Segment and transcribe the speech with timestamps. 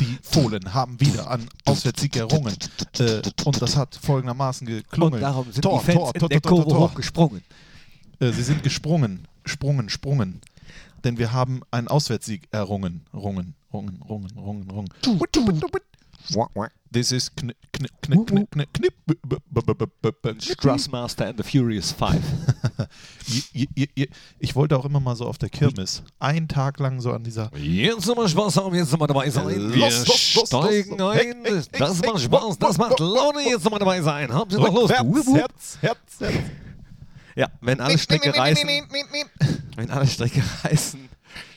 [0.00, 2.56] Die Fohlen haben wieder an Auswärtssieg errungen.
[2.98, 5.14] Äh, und das hat folgendermaßen geklungen.
[5.14, 6.90] Und darum sind Tor, die Fans Tor, in Tor, der Tor, Tor, Kurve Tor.
[6.90, 7.42] hochgesprungen.
[8.20, 10.40] Äh, sie sind gesprungen, sprungen, sprungen.
[11.04, 13.06] Denn wir haben einen Auswärtssieg errungen.
[13.12, 14.88] Rungen, rungen, rungen, rungen, rungen.
[16.92, 22.22] This is kn kn kn kn kn Strussmaster and the Furious Five.
[24.40, 26.02] Ich wollte auch immer mal so auf der Kirmes.
[26.18, 27.50] Einen Tag lang so an dieser.
[27.56, 29.44] Jetzt sind wir Spaß haben, jetzt sind wir dabei sein.
[29.44, 31.16] Los, Wir los, los, los, steigen los.
[31.16, 31.44] Ein.
[31.78, 33.42] Das macht Spaß, das macht Laune.
[33.42, 34.32] Jetzt sind wir dabei sein.
[34.32, 34.90] Haben Sie doch wupp.
[34.90, 36.34] Herz, Herz, Herz.
[37.36, 38.68] Ja, wenn alle Stricke reißen,
[39.76, 41.08] wenn alle Stricke reißen,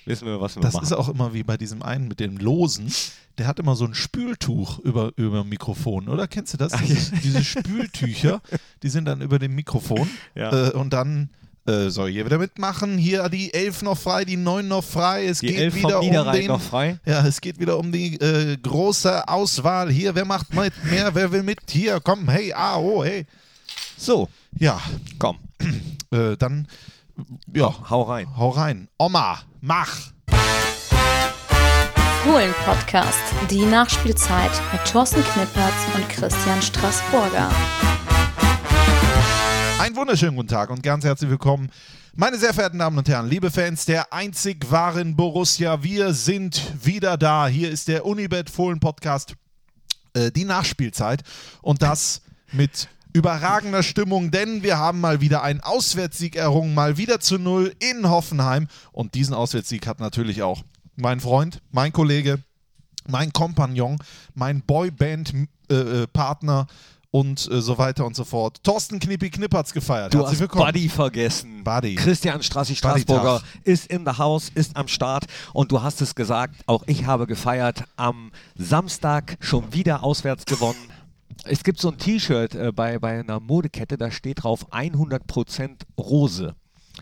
[0.05, 0.84] wissen wir, was wir Das machen.
[0.86, 2.94] ist auch immer wie bei diesem einen mit den Losen.
[3.38, 6.27] Der hat immer so ein Spültuch über, über dem Mikrofon, oder?
[6.27, 6.73] Kennst du das?
[6.73, 8.41] Diese, diese Spültücher,
[8.84, 10.08] die sind dann über dem Mikrofon.
[10.36, 10.68] Ja.
[10.68, 11.30] Äh, und dann
[11.66, 12.98] äh, soll hier wieder mitmachen.
[12.98, 15.26] Hier die elf noch frei, die neun noch frei.
[15.26, 16.99] Es Die geht Elf wieder vom um den, noch frei.
[17.05, 19.90] Ja, es geht wieder um die äh, große Auswahl.
[19.90, 21.16] Hier, wer macht mit mehr?
[21.16, 21.60] Wer will mit?
[21.70, 23.26] Hier, komm, hey, ah, oh, hey.
[23.98, 24.27] So,
[24.60, 24.82] Ja,
[25.20, 25.38] komm,
[26.12, 26.68] äh, dann,
[27.54, 28.28] ja, hau rein.
[28.38, 28.88] hau rein.
[28.98, 30.14] Oma, mach.
[32.24, 33.20] Fohlen-Podcast,
[33.50, 37.52] die Nachspielzeit mit Thorsten Knippertz und Christian Straßburger.
[39.80, 41.70] Einen wunderschönen guten Tag und ganz herzlich willkommen,
[42.16, 45.82] meine sehr verehrten Damen und Herren, liebe Fans der einzig wahren Borussia.
[45.84, 47.48] Wir sind wieder da.
[47.48, 49.36] Hier ist der Unibet Fohlen Podcast,
[50.14, 51.24] äh, die Nachspielzeit
[51.62, 57.20] und das mit überragender Stimmung, denn wir haben mal wieder einen Auswärtssieg errungen, mal wieder
[57.20, 60.64] zu Null in Hoffenheim und diesen Auswärtssieg hat natürlich auch
[60.96, 62.40] mein Freund, mein Kollege,
[63.08, 64.00] mein Kompagnon,
[64.34, 66.68] mein Boyband-Partner
[67.14, 68.64] und äh, so weiter und so fort.
[68.64, 70.14] Thorsten Knippi Knippert's gefeiert.
[70.14, 70.66] Du Herzlich hast willkommen.
[70.66, 71.64] Buddy vergessen.
[71.64, 71.96] Buddy.
[71.96, 72.75] Christian Strassi.
[72.75, 77.06] Straßburger ist in the house, ist am Start und du hast es gesagt, auch ich
[77.06, 77.84] habe gefeiert.
[77.97, 80.90] Am Samstag schon wieder auswärts gewonnen.
[81.45, 86.55] Es gibt so ein T-Shirt äh, bei, bei einer Modekette, da steht drauf 100% Rose.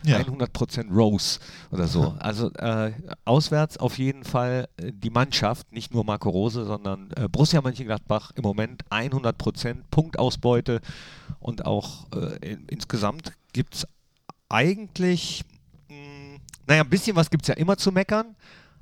[0.04, 0.20] Ja.
[0.20, 2.16] 100% Rose oder so.
[2.20, 2.94] Also äh,
[3.26, 8.32] auswärts auf jeden Fall äh, die Mannschaft, nicht nur Marco Rose, sondern äh, Borussia Mönchengladbach
[8.36, 10.82] im Moment 100% Punktausbeute
[11.40, 13.88] und auch äh, in, insgesamt gibt es
[14.50, 15.44] eigentlich,
[15.90, 18.36] mh, naja, ein bisschen was gibt es ja immer zu meckern,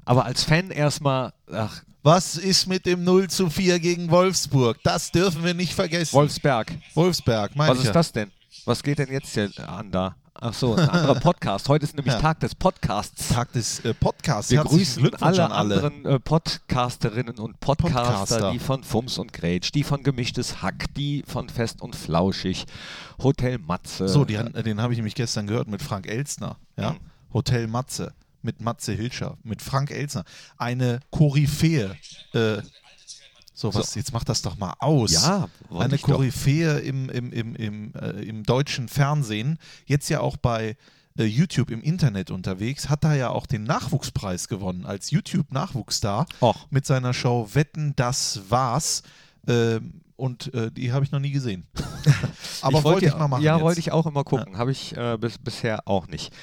[0.06, 4.80] aber als Fan erstmal, ach, Was ist mit dem 0 zu 4 gegen Wolfsburg?
[4.82, 6.16] Das dürfen wir nicht vergessen.
[6.16, 7.92] Wolfsberg, Wolfsberg, meine was ist ja.
[7.92, 8.32] das denn?
[8.66, 10.16] Was geht denn jetzt hier an da?
[10.34, 11.70] Ach so, ein anderer Podcast.
[11.70, 12.20] Heute ist nämlich Ja.
[12.20, 13.28] Tag des Podcasts.
[13.28, 14.50] Tag des äh, Podcasts.
[14.50, 15.56] Wir Herzlichen grüßen alle, alle.
[15.56, 18.52] anderen äh, Podcasterinnen und Podcaster, Podcaster.
[18.54, 22.66] die von Fums und Grätsch, die von Gemischtes Hack, die von Fest und Flauschig,
[23.22, 24.08] Hotel Matze.
[24.08, 26.58] So, die, han- den habe ich nämlich gestern gehört mit Frank Elstner.
[26.76, 26.94] Ja?
[26.94, 26.98] Mhm.
[27.36, 30.24] Hotel Matze mit Matze Hilscher, mit Frank Elstner.
[30.58, 31.96] Eine Koryphäe.
[32.34, 32.62] Äh,
[33.54, 35.12] so, was, jetzt mach das doch mal aus.
[35.12, 35.98] Ja, Eine.
[35.98, 40.78] Koryphäe im, im, im, im, äh, im deutschen Fernsehen, jetzt ja auch bei
[41.18, 46.26] äh, YouTube im Internet unterwegs, hat da ja auch den Nachwuchspreis gewonnen als YouTube-Nachwuchsstar
[46.70, 49.04] mit seiner Show Wetten, das war's.
[49.46, 51.68] Ähm, und äh, die habe ich noch nie gesehen.
[52.62, 53.44] Aber wollte ich mal machen.
[53.44, 54.58] Ja, wollte ich auch immer gucken.
[54.58, 56.34] Habe ich äh, bis, bisher auch nicht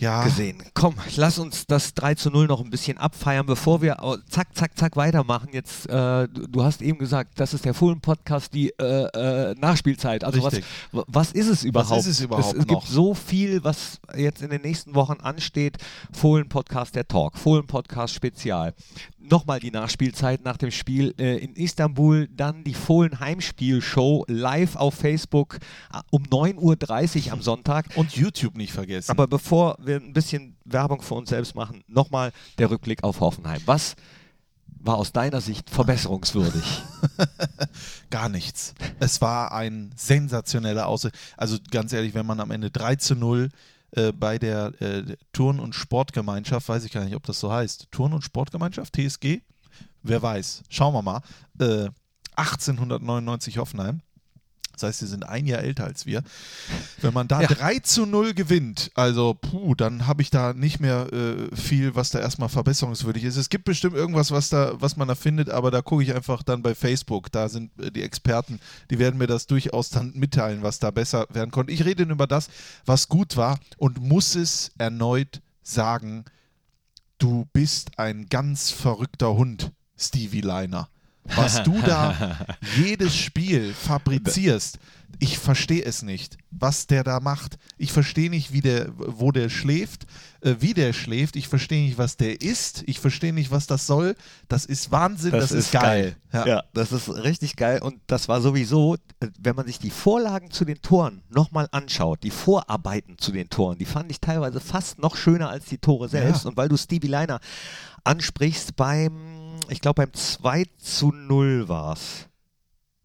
[0.00, 0.62] ja, gesehen.
[0.74, 3.96] Komm, lass uns das 3 zu 0 noch ein bisschen abfeiern, bevor wir
[4.28, 5.50] zack, zack, zack weitermachen.
[5.52, 10.24] Jetzt, äh, du, hast eben gesagt, das ist der Fohlen-Podcast, die äh, äh, Nachspielzeit.
[10.24, 10.64] Also was, Richtig.
[10.92, 12.00] was ist es überhaupt?
[12.00, 12.80] ist es überhaupt es, es noch?
[12.80, 15.76] gibt so viel, was jetzt in den nächsten Wochen ansteht.
[16.12, 18.74] Fohlen-Podcast, der Talk, Fohlen-Podcast Spezial.
[19.30, 25.58] Nochmal die Nachspielzeit nach dem Spiel äh, in Istanbul, dann die Fohlen-Heimspiel-Show live auf Facebook
[25.92, 27.86] äh, um 9.30 Uhr am Sonntag.
[27.94, 29.08] Und YouTube nicht vergessen.
[29.08, 33.60] Aber bevor wir ein bisschen Werbung für uns selbst machen, nochmal der Rückblick auf Hoffenheim.
[33.66, 33.94] Was
[34.80, 36.82] war aus deiner Sicht verbesserungswürdig?
[38.10, 38.74] Gar nichts.
[38.98, 41.14] Es war ein sensationeller Aussicht.
[41.36, 43.50] Also ganz ehrlich, wenn man am Ende 3 zu 0
[43.92, 47.88] äh, bei der äh, Turn- und Sportgemeinschaft, weiß ich gar nicht, ob das so heißt,
[47.90, 49.40] Turn- und Sportgemeinschaft, TSG?
[50.02, 50.62] Wer weiß.
[50.68, 51.22] Schauen wir mal.
[51.58, 51.88] Äh,
[52.36, 54.00] 1899 Hoffenheim.
[54.80, 56.22] Das heißt, sie sind ein Jahr älter als wir.
[57.00, 57.48] Wenn man da Ja.
[57.48, 62.10] 3 zu 0 gewinnt, also puh, dann habe ich da nicht mehr äh, viel, was
[62.10, 63.36] da erstmal verbesserungswürdig ist.
[63.36, 66.42] Es gibt bestimmt irgendwas, was da, was man da findet, aber da gucke ich einfach
[66.42, 67.32] dann bei Facebook.
[67.32, 68.60] Da sind äh, die Experten,
[68.90, 71.72] die werden mir das durchaus dann mitteilen, was da besser werden konnte.
[71.72, 72.48] Ich rede über das,
[72.84, 76.24] was gut war und muss es erneut sagen,
[77.18, 80.88] du bist ein ganz verrückter Hund, Stevie Liner.
[81.24, 82.38] Was du da
[82.76, 84.78] jedes Spiel fabrizierst.
[85.18, 87.58] Ich verstehe es nicht, was der da macht.
[87.76, 90.06] Ich verstehe nicht, wie der, wo der schläft,
[90.40, 91.36] äh, wie der schläft.
[91.36, 92.84] Ich verstehe nicht, was der isst.
[92.86, 94.14] Ich verstehe nicht, was das soll.
[94.48, 96.16] Das ist Wahnsinn, das, ist geil.
[96.32, 96.62] Ja.
[96.72, 97.82] das ist richtig geil.
[97.82, 102.22] Und das war sowieso, äh, wenn man sich die Vorlagen zu den Toren nochmal anschaut,
[102.22, 106.08] die Vorarbeiten zu den Toren, die fand ich teilweise fast noch schöner als die Tore
[106.08, 106.44] selbst.
[106.44, 106.50] Ja.
[106.50, 107.40] Und weil du Stevie Liner
[108.04, 109.29] ansprichst, beim,
[109.70, 112.26] ich glaube, beim 2 zu 0 war es.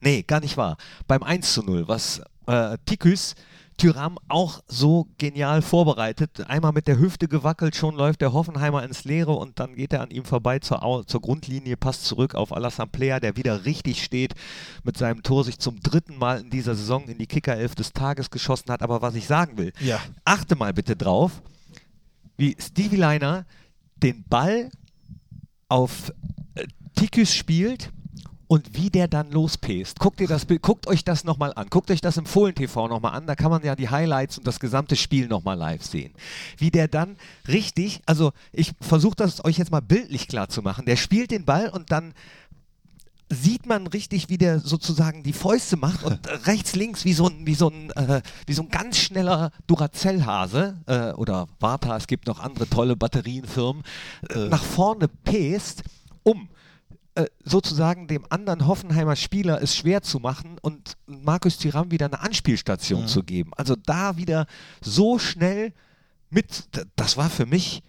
[0.02, 0.78] Nee, gar nicht wahr.
[1.08, 3.36] Beim 1 zu 0, was äh, Tikus
[3.78, 6.48] Tyram auch so genial vorbereitet.
[6.50, 10.00] Einmal mit der Hüfte gewackelt, schon läuft der Hoffenheimer ins Leere und dann geht er
[10.02, 14.02] an ihm vorbei zur, Au zur Grundlinie, passt zurück auf Alassane Player, der wieder richtig
[14.02, 14.34] steht,
[14.86, 18.30] mit seinem Tor sich zum dritten Mal in dieser Saison in die Kickerelf des Tages
[18.30, 18.82] geschossen hat.
[18.82, 20.00] Aber was ich sagen will, Ja.
[20.24, 21.42] achte mal bitte drauf,
[22.38, 23.46] wie Stevie Liner
[23.98, 24.70] den Ball
[25.68, 26.14] auf
[26.96, 27.92] Tikus spielt
[28.48, 30.00] und wie der dann lospäst.
[30.00, 31.68] Guckt, ihr das, guckt euch das nochmal an.
[31.70, 33.28] Guckt euch das im Fohlen-TV nochmal an.
[33.28, 36.14] Da kann man ja die Highlights und das gesamte Spiel nochmal live sehen.
[36.58, 40.86] Wie der dann richtig, also ich versuche das euch jetzt mal bildlich klar zu machen.
[40.86, 42.14] Der spielt den Ball und dann
[43.30, 47.48] sieht man richtig, wie der sozusagen die Fäuste macht und rechts, links wie so ein,
[47.48, 52.28] wie so ein, äh, wie so ein ganz schneller Duracell-Hase äh, oder Varta, es gibt
[52.28, 53.82] noch andere tolle Batterienfirmen,
[54.30, 55.84] äh, nach vorne pest,
[56.22, 56.50] um
[57.44, 63.08] sozusagen dem anderen Hoffenheimer Spieler es schwer zu machen und Markus Thuram wieder eine Anspielstation
[63.08, 63.52] zu geben.
[63.56, 64.48] Also da wieder
[64.82, 65.74] so schnell
[66.30, 67.84] mit, das war für mich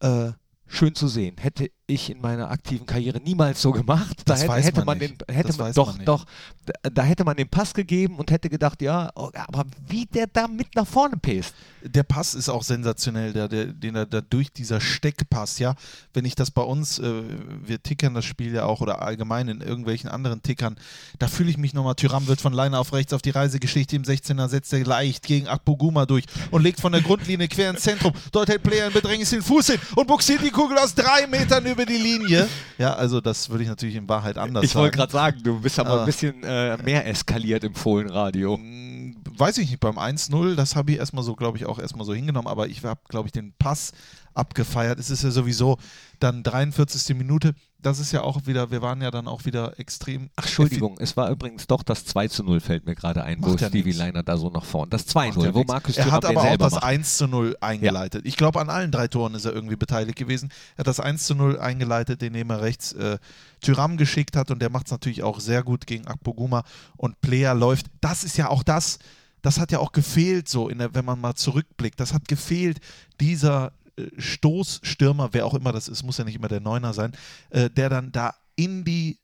[0.00, 0.32] äh,
[0.66, 1.36] schön zu sehen.
[1.38, 4.22] Hätte ich in meiner aktiven Karriere niemals so gemacht.
[4.24, 6.24] Da hätte, man den, hätte man doch, man doch,
[6.64, 10.26] da, da hätte man den Pass gegeben und hätte gedacht, ja, oh, aber wie der
[10.26, 11.54] da mit nach vorne pest.
[11.82, 15.74] Der Pass ist auch sensationell, der, der, den er da durch dieser Steckpass, ja.
[16.14, 17.22] Wenn ich das bei uns, äh,
[17.64, 20.76] wir tickern das Spiel ja auch oder allgemein in irgendwelchen anderen Tickern,
[21.18, 21.96] da fühle ich mich nochmal.
[21.96, 25.48] Tyram wird von Leine auf rechts auf die Reisegeschichte im 16er, setzt er leicht gegen
[25.48, 28.14] Akpoguma durch und legt von der Grundlinie quer ins Zentrum.
[28.32, 31.66] Dort hält Player in Bedrängnis den Fuß hin und buxiert die Kugel aus drei Metern
[31.66, 32.48] über die Linie.
[32.78, 34.84] Ja, also das würde ich natürlich in Wahrheit anders Ich sagen.
[34.84, 36.00] wollte gerade sagen, du bist aber Ah.
[36.00, 38.56] ein bisschen äh, mehr eskaliert im Fohlenradio.
[38.56, 38.94] Mm,
[39.36, 42.14] Weiß ich nicht, beim 1-0, das habe ich erstmal so, glaube ich, auch erstmal so
[42.14, 43.92] hingenommen, aber ich habe, glaube ich, den Pass
[44.34, 44.98] abgefeiert.
[44.98, 45.78] Es ist ja sowieso
[46.20, 47.16] dann 43.
[47.16, 47.54] Minute.
[47.80, 50.30] Das ist ja auch wieder, wir waren ja dann auch wieder extrem.
[50.36, 53.50] Ach, Entschuldigung, es war übrigens doch das 2 zu 0, fällt mir gerade ein, wo
[53.50, 53.98] Macht ja Stevie nix.
[53.98, 54.88] Liner da so nach vorne.
[54.88, 55.72] Das Macht 2-0, ja wo nichts.
[55.72, 56.84] Markus er hat aber auch das macht.
[56.84, 58.24] 1 zu 0 eingeleitet.
[58.24, 60.50] Ich glaube, an allen drei Toren ist er irgendwie beteiligt gewesen.
[60.76, 63.18] Er hat das 1 zu 0 eingeleitet, indem er rechts äh,
[63.60, 66.64] Tyram geschickt hat und der macht es natürlich auch sehr gut gegen Akpoguma
[66.96, 67.86] und Player läuft.
[68.00, 68.98] Das ist ja auch das,
[69.42, 72.00] das hat ja auch gefehlt, so der, wenn man mal zurückblickt.
[72.00, 72.80] Das hat gefehlt,
[73.20, 73.72] dieser
[74.18, 77.12] Stoßstürmer, wer auch immer das ist, muss ja nicht immer der Neuner sein,
[77.50, 79.18] äh, der dann da in die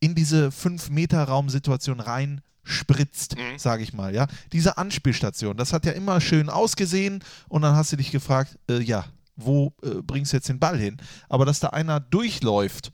[0.00, 3.58] in diese 5-Meter-Raumsituation rein spritzt, Mhm.
[3.58, 4.26] sage ich mal, ja.
[4.52, 8.80] Diese Anspielstation, das hat ja immer schön ausgesehen und dann hast du dich gefragt, äh,
[8.80, 9.04] ja,
[9.36, 10.96] wo äh, bringst du jetzt den Ball hin?
[11.28, 12.92] Aber dass da einer durchläuft,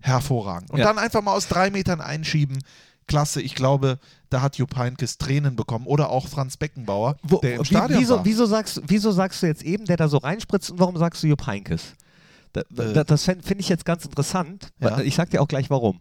[0.00, 0.70] hervorragend.
[0.70, 0.86] Und Ja.
[0.86, 2.58] dann einfach mal aus drei Metern einschieben,
[3.06, 3.40] klasse.
[3.40, 3.98] Ich glaube,
[4.34, 8.16] da hat Jupp Heynckes Tränen bekommen oder auch Franz Beckenbauer, Wo, der im Stadion wieso,
[8.16, 8.24] war.
[8.24, 11.28] wieso, sagst, wieso sagst du jetzt eben, der da so reinspritzt und warum sagst du
[11.28, 11.94] Jupp Heynckes?
[12.52, 12.92] Da, Äh.
[12.92, 14.72] da, das finde ich jetzt ganz interessant.
[14.80, 15.00] Ja.
[15.00, 16.00] Ich sag dir auch gleich warum.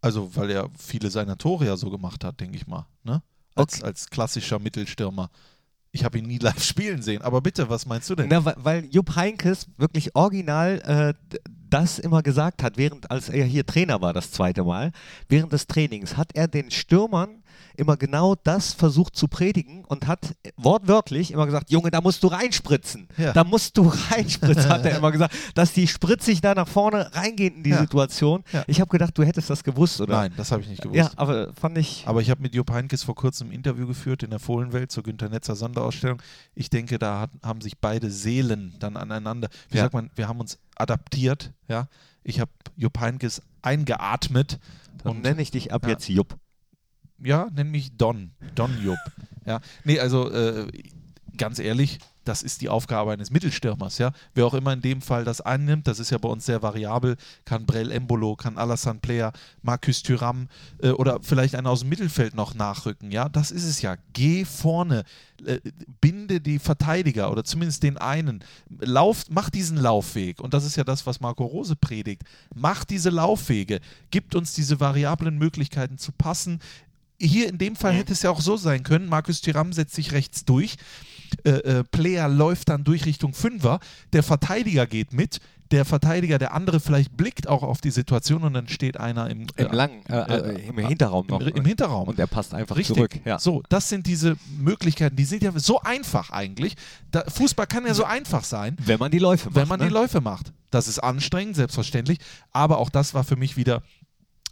[0.00, 2.86] Also, weil er viele seiner Tore ja so gemacht hat, denke ich mal.
[3.04, 3.22] Ne?
[3.54, 3.84] Als, Okay.
[3.86, 5.30] als klassischer Mittelstürmer.
[5.90, 7.22] Ich habe ihn nie live spielen sehen.
[7.22, 8.28] Aber bitte, was meinst du denn?
[8.28, 11.38] Na, weil, Jupp Heynckes wirklich original äh,
[11.72, 14.92] das immer gesagt hat, während als er hier Trainer war das zweite Mal,
[15.28, 17.41] während des Trainings hat er den Stürmern
[17.76, 22.28] immer genau das versucht zu predigen und hat wortwörtlich immer gesagt, Junge, da musst du
[22.28, 23.08] reinspritzen.
[23.16, 23.32] Ja.
[23.32, 27.56] Da musst du reinspritzen, hat er immer gesagt, dass die spritzig da nach vorne reingehen
[27.56, 27.80] in die Ja.
[27.80, 28.44] Situation.
[28.52, 28.64] Ja.
[28.66, 30.14] Ich habe gedacht, du hättest das gewusst, oder?
[30.14, 30.98] Nein, das habe ich nicht gewusst.
[30.98, 32.04] Ja, aber fand ich.
[32.06, 35.02] Aber ich habe mit Jupp Heynckes vor kurzem ein Interview geführt in der Fohlenwelt zur
[35.02, 36.20] Günter Netzer Sonderausstellung.
[36.54, 40.40] Ich denke, da hat, haben sich beide Seelen dann aneinander, wie sagt man, wir haben
[40.40, 41.52] uns adaptiert.
[41.68, 41.88] Ja?
[42.24, 44.58] Ich habe Jupp Heynckes eingeatmet.
[45.02, 45.90] Dann und nenne ich dich ab ja.
[45.90, 46.36] jetzt Jupp.
[47.22, 48.32] Ja, nenn mich Don.
[48.54, 48.98] Don Jupp.
[49.46, 49.60] ja.
[49.84, 50.66] Nee, also äh,
[51.36, 54.12] ganz ehrlich, das ist die Aufgabe eines Mittelstürmers, ja.
[54.34, 57.16] Wer auch immer in dem Fall das einnimmt, das ist ja bei uns sehr variabel,
[57.44, 60.48] kann Brell Embolo, kann Alassane Player, Marcus Thuram
[60.82, 63.28] äh, oder vielleicht einer aus dem Mittelfeld noch nachrücken, ja.
[63.28, 63.96] Das ist es ja.
[64.12, 65.04] Geh vorne,
[65.44, 65.58] äh,
[66.00, 68.44] binde die Verteidiger oder zumindest den einen.
[68.68, 70.40] Lauf, mach diesen Laufweg.
[70.40, 72.22] Und das ist ja das, was Marco Rose predigt.
[72.54, 76.60] Mach diese Laufwege, gibt uns diese variablen Möglichkeiten zu passen.
[77.22, 80.12] Hier in dem Fall hätte es ja auch so sein können, Markus Thuram setzt sich
[80.12, 80.76] rechts durch
[81.44, 83.80] äh, äh, Player läuft dann durch Richtung Fünfer,
[84.12, 88.52] der Verteidiger geht mit, der Verteidiger, der andere vielleicht blickt auch auf die Situation und
[88.52, 91.40] dann steht einer im, Im langen, äh, äh, im Hinterraum noch.
[91.40, 92.08] im, im Hinterraum.
[92.08, 92.96] Und der passt einfach Richtig.
[92.96, 93.18] zurück.
[93.24, 93.38] Ja.
[93.38, 96.76] So, das sind diese Möglichkeiten, die sind ja so einfach eigentlich.
[97.10, 99.56] Da, Fußball kann ja so einfach sein, Wenn man die Läufe macht.
[99.56, 99.86] wenn man ne?
[99.86, 100.52] die Läufe macht.
[100.70, 102.18] Das ist anstrengend, selbstverständlich,
[102.52, 103.82] aber auch das war für mich wieder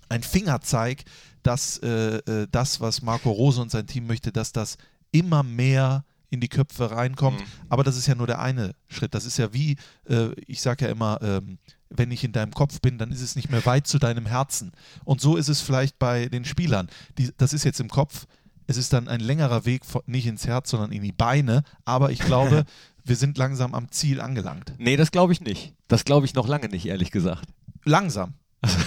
[0.08, 1.04] ein Fingerzeig,
[1.42, 4.76] dass äh, äh, das, was Marco Rose und sein Team möchte, dass das
[5.12, 7.40] immer mehr in die Köpfe reinkommt.
[7.40, 7.44] Mhm.
[7.68, 9.14] Aber das ist ja nur der eine Schritt.
[9.14, 9.76] Das ist ja wie,
[10.08, 11.58] äh, ich sage ja immer, ähm,
[11.90, 14.72] wenn ich in deinem Kopf bin, dann ist es nicht mehr weit zu deinem Herzen.
[15.04, 16.88] Und so ist es vielleicht bei den Spielern.
[17.18, 18.26] Die, das ist jetzt im Kopf.
[18.68, 21.64] Es ist dann ein längerer Weg, von, nicht ins Herz, sondern in die Beine.
[21.84, 22.64] Aber ich glaube,
[23.04, 24.72] wir sind langsam am Ziel angelangt.
[24.78, 25.74] Nee, das glaube ich nicht.
[25.88, 27.48] Das glaube ich noch lange nicht, ehrlich gesagt.
[27.84, 28.34] Langsam.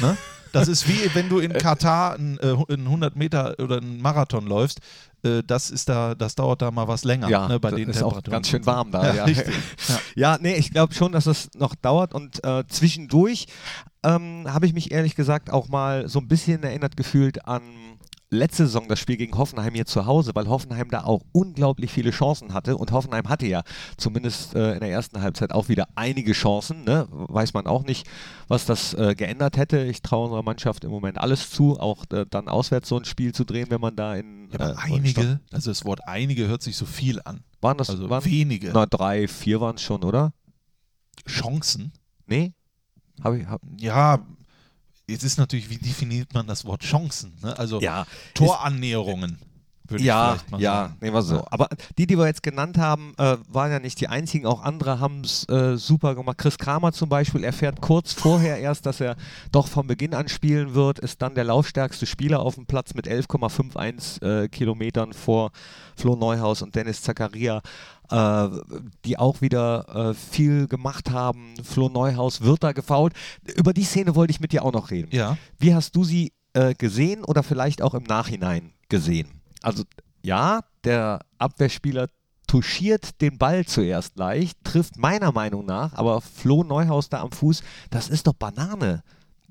[0.02, 0.18] ne?
[0.54, 4.46] Das ist wie wenn du in Katar einen, äh, einen 100 Meter oder einen Marathon
[4.46, 4.80] läufst.
[5.24, 7.30] Äh, das ist da, das dauert da mal was länger.
[7.30, 9.08] Ja, ne, bei das den ist auch ganz schön warm da.
[9.08, 9.56] Ja, Ja, richtig.
[9.88, 10.00] Ja.
[10.16, 13.48] Ja, nee, ich glaube schon, dass es noch dauert und äh, zwischendurch
[14.04, 17.64] ähm, habe ich mich ehrlich gesagt auch mal so ein bisschen erinnert gefühlt an
[18.34, 22.12] letzte Saison das Spiel gegen Hoffenheim hier zu Hause, weil Hoffenheim da auch unglaublich viele
[22.12, 23.64] Chancen hatte und Hoffenheim hatte ja
[23.98, 26.84] zumindest äh, in der ersten Halbzeit auch wieder einige Chancen.
[26.84, 27.08] Ne?
[27.10, 28.08] Weiß man auch nicht,
[28.48, 29.84] was das äh, geändert hätte.
[29.84, 33.34] Ich traue unserer Mannschaft im Moment alles zu, auch äh, dann auswärts so ein Spiel
[33.34, 36.62] zu drehen, wenn man da in Ja, aber äh, einige, also das Wort einige hört
[36.62, 37.44] sich so viel an.
[37.62, 40.34] waren das Also waren, wenige na drei, vier waren es schon, oder?
[41.28, 41.92] Chancen.
[42.26, 42.54] Nee?
[43.22, 44.26] Hab ich, hab, Ja,
[45.08, 47.34] jetzt ist natürlich, wie definiert man das Wort Chancen?
[47.42, 47.58] Ne?
[47.58, 49.38] Also ja, Torannäherungen,
[49.86, 50.98] würde ich ja, vielleicht mal ja, sagen.
[51.02, 51.46] nehmen wir so.
[51.50, 51.68] Aber
[51.98, 54.46] die, die wir jetzt genannt haben, äh, waren ja nicht die einzigen.
[54.46, 56.38] Auch andere haben es äh, super gemacht.
[56.38, 59.18] Chris Kramer zum Beispiel erfährt kurz vorher erst, dass er
[59.52, 63.08] doch von Beginn an spielen wird, ist dann der laufstärkste Spieler auf dem Platz mit
[63.08, 65.52] 11,51 äh, Kilometern vor
[65.96, 67.62] Flo Neuhaus und Dennis Zakaria.
[68.10, 68.50] Äh,
[69.06, 71.54] die auch wieder äh, viel gemacht haben.
[71.64, 73.14] Flo Neuhaus wird da gefault.
[73.56, 75.10] Über die Szene wollte ich mit dir auch noch reden.
[75.12, 79.42] Ja, Wie hast du sie äh, gesehen oder vielleicht auch im Nachhinein gesehen?
[79.62, 79.84] Also
[80.22, 82.08] ja, der Abwehrspieler
[82.46, 87.64] touchiert den Ball zuerst leicht, trifft meiner Meinung nach, aber Flo Neuhaus da am Fuß,
[87.90, 89.02] das ist doch Banane,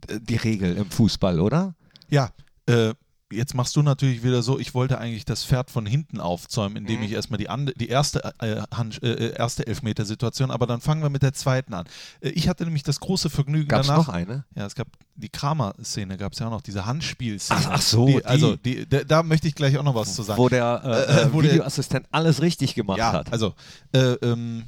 [0.09, 1.75] äh, die Regel im Fußball, oder?
[2.09, 2.31] ja.
[2.67, 2.95] Äh,
[3.33, 6.99] jetzt machst du natürlich wieder so, ich wollte eigentlich das Pferd von hinten aufzäumen, indem
[6.99, 7.05] Mhm.
[7.07, 11.11] ich erstmal die, ande, die erste, äh, Hand, äh, erste Elfmetersituation, aber dann fangen wir
[11.11, 11.87] mit der zweiten an.
[12.21, 14.07] Äh, ich hatte nämlich das große Vergnügen Gab es danach.
[14.07, 14.45] noch eine?
[14.55, 17.61] Ja, es gab die Kramer-Szene, gab es ja auch noch, diese Handspielszene.
[17.65, 18.25] Ach- ach so, die, die.
[18.25, 20.39] Also, die, da, da möchte ich gleich auch noch was zu sagen.
[20.39, 23.33] Wo der, äh, Äh, äh, wo der- Videoassistent alles richtig gemacht ja, hat.
[23.33, 23.55] also,
[23.93, 24.65] äh, ähm,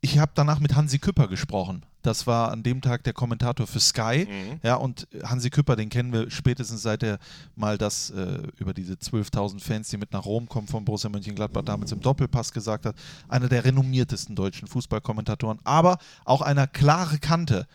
[0.00, 1.82] ich habe danach mit Hansi Küpper gesprochen.
[2.02, 4.26] Das war an dem Tag der Kommentator für Sky.
[4.28, 4.60] Mhm.
[4.62, 7.18] Ja, und Hansi Küpper, den kennen wir spätestens seit er
[7.56, 11.62] mal das äh, über diese 12.000 Fans, die mit nach Rom kommen von Borussia Mönchengladbach,
[11.62, 12.96] damals im Doppelpass gesagt hat.
[13.28, 17.66] Einer der renommiertesten deutschen Fußballkommentatoren, aber auch einer klare Kante,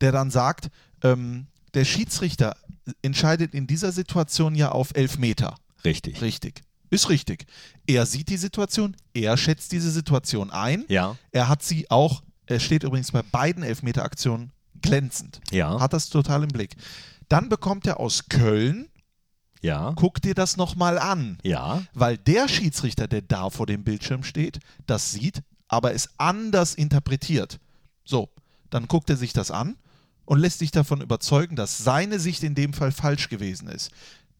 [0.00, 0.70] der dann sagt,
[1.02, 2.56] ähm, der Schiedsrichter
[3.02, 5.56] entscheidet in dieser Situation ja auf Elfmeter.
[5.84, 6.20] Richtig.
[6.20, 6.62] Richtig.
[6.90, 7.46] Ist richtig.
[7.86, 10.84] Er sieht die Situation, er schätzt diese Situation ein.
[10.88, 11.16] Ja.
[11.30, 15.40] Er hat sie auch, er steht übrigens bei beiden Elfmeteraktionen glänzend.
[15.50, 15.78] Ja.
[15.80, 16.74] Hat das total im Blick.
[17.28, 18.88] Dann bekommt er aus Köln,
[19.60, 19.92] Ja.
[19.94, 21.38] guck dir das nochmal an.
[21.42, 21.82] Ja.
[21.94, 27.58] Weil der Schiedsrichter, der da vor dem Bildschirm steht, das sieht, aber es anders interpretiert.
[28.04, 28.28] So,
[28.70, 29.76] dann guckt er sich das an
[30.24, 33.90] und lässt sich davon überzeugen, dass seine Sicht in dem Fall falsch gewesen ist.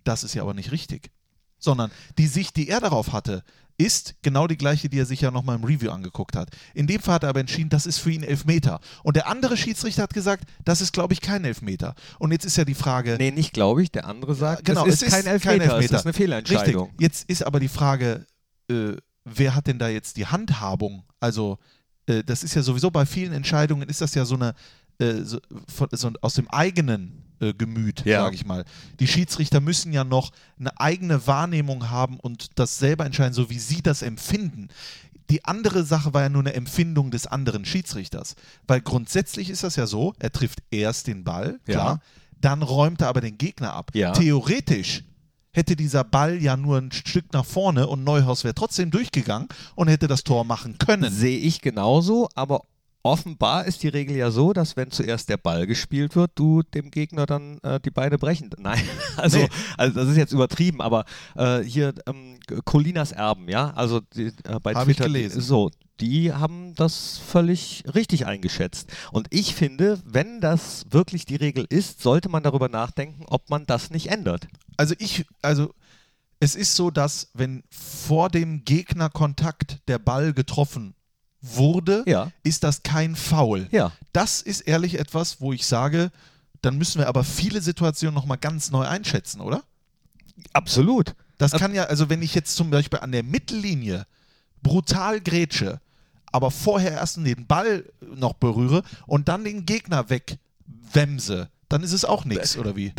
[0.05, 1.11] Das ist ja aber nicht richtig.
[1.59, 3.45] Sondern die Sicht, die er darauf hatte,
[3.79, 6.51] ist genau die gleiche, die er sich ja nochmal im Review angeguckt hat.
[6.75, 8.81] In dem Fall hat er aber entschieden, das ist für ihn Elfmeter.
[9.03, 11.95] Und der andere Schiedsrichter hat gesagt, das ist, glaube ich, kein Elfmeter.
[12.19, 13.91] Und jetzt ist ja die Frage, Nee, nicht glaube ich.
[13.91, 16.85] Der andere sagt, genau, es ist, kein, Elfmeter, es ist eine Fehlentscheidung.
[16.85, 17.01] Richtig.
[17.01, 18.27] Jetzt ist aber die Frage,
[18.71, 21.05] äh, wer hat denn da jetzt die Handhabung?
[21.21, 21.59] Also,
[22.07, 24.55] äh, das ist ja sowieso bei vielen Entscheidungen, ist das ja so eine,
[24.99, 25.39] äh, so,
[25.69, 28.23] von, so aus dem eigenen äh, Gemüt, Ja.
[28.23, 28.65] sage ich mal.
[29.01, 33.59] Die Schiedsrichter müssen ja noch eine eigene Wahrnehmung haben und das selber entscheiden, so wie
[33.59, 34.69] sie das empfinden.
[35.31, 38.35] Die andere Sache war ja nur eine Empfindung des anderen Schiedsrichters.
[38.67, 41.73] Weil grundsätzlich ist das ja so, er trifft erst den Ball, Ja.
[41.75, 42.01] klar,
[42.41, 43.91] dann räumt er aber den Gegner ab.
[43.95, 44.13] Ja.
[44.13, 45.05] Theoretisch
[45.55, 49.89] hätte dieser Ball ja nur ein Stück nach vorne und Neuhaus wäre trotzdem durchgegangen und
[49.89, 51.13] hätte das Tor machen können.
[51.13, 52.63] Sehe ich genauso, aber
[53.05, 56.91] offenbar ist die Regel ja so, dass wenn zuerst der Ball gespielt wird, du dem
[56.91, 58.51] Gegner dann äh, die Beine brechen.
[58.59, 58.83] Nein,
[59.17, 59.49] also, Nee.
[59.77, 61.05] also das ist jetzt übertrieben, aber
[61.37, 65.41] äh, hier ähm, Colinas Erben, ja, also die, äh, bei Hab ich Twitter, gelesen.
[65.41, 68.91] so, die haben das völlig richtig eingeschätzt.
[69.13, 73.67] Und ich finde, wenn das wirklich die Regel ist, sollte man darüber nachdenken, ob man
[73.67, 74.49] das nicht ändert.
[74.77, 75.73] Also ich, also
[76.41, 80.95] Es ist so, dass wenn vor dem Gegnerkontakt der Ball getroffen
[81.43, 82.31] wurde, Ja.
[82.45, 83.69] ist das kein Foul.
[83.73, 83.93] Ja.
[84.13, 86.11] Das ist ehrlich etwas, wo ich sage,
[86.63, 89.63] dann müssen wir aber viele Situationen nochmal ganz neu einschätzen, oder?
[90.53, 91.15] Absolut.
[91.39, 94.07] Das kann ja, also wenn ich jetzt zum Beispiel an der Mittellinie
[94.63, 95.81] brutal grätsche,
[96.31, 97.85] aber vorher erst den Ball
[98.15, 102.93] noch berühre und dann den Gegner wegwemse, dann ist es auch nichts, oder wie?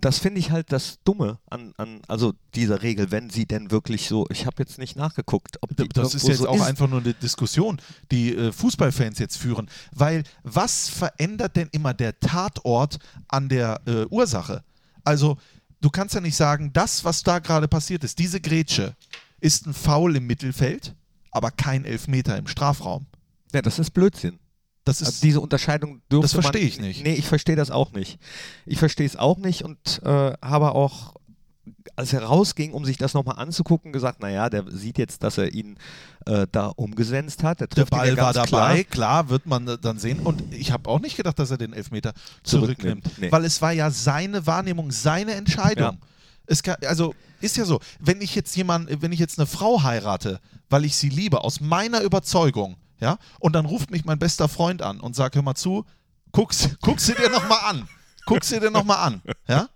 [0.00, 3.70] Da, das finde ich halt das Dumme an, an also dieser Regel, wenn sie denn
[3.70, 6.88] wirklich so, ich habe jetzt nicht nachgeguckt, ob die Das ist jetzt so auch einfach
[6.88, 9.68] nur eine Diskussion, die äh, Fußballfans jetzt führen.
[9.92, 12.98] Weil was verändert denn immer der Tatort
[13.28, 14.62] an der äh, Ursache?
[15.04, 15.38] Also,
[15.80, 18.96] du kannst ja nicht sagen, das, was da gerade passiert ist, diese Grätsche,
[19.40, 20.94] ist ein Foul im Mittelfeld,
[21.30, 23.06] aber kein Elfmeter im Strafraum.
[23.52, 24.38] Ja, das ist Blödsinn.
[24.86, 27.02] Das ist Also diese Unterscheidung dürfte Das verstehe ich nicht.
[27.02, 28.20] Nee, ich verstehe das auch nicht.
[28.66, 31.14] Ich verstehe es auch nicht und äh, habe auch,
[31.96, 35.52] als er rausging, um sich das nochmal anzugucken, gesagt, naja, der sieht jetzt, dass er
[35.52, 35.76] ihn
[36.24, 37.60] äh, da umgesenzt hat.
[37.60, 39.24] Der, der Ball war dabei, Klar.
[39.24, 39.28] klar.
[39.28, 40.20] wird man äh, dann sehen.
[40.20, 42.12] Und ich habe auch nicht gedacht, dass er den Elfmeter
[42.44, 43.32] zurücknimmt, Zurücknimmt, nee.
[43.32, 45.94] weil es war ja seine Wahrnehmung, seine Entscheidung.
[45.94, 45.98] Ja.
[46.46, 49.82] Es kann, also ist ja so, wenn ich jetzt jemand, wenn ich jetzt eine Frau
[49.82, 50.38] heirate,
[50.70, 54.82] weil ich sie liebe, aus meiner Überzeugung, ja, und dann ruft mich mein bester Freund
[54.82, 55.84] an und sagt, hör mal zu,
[56.32, 57.88] guck's, guck sie dir nochmal an.
[58.26, 59.68] Guck sie dir nochmal an, ja?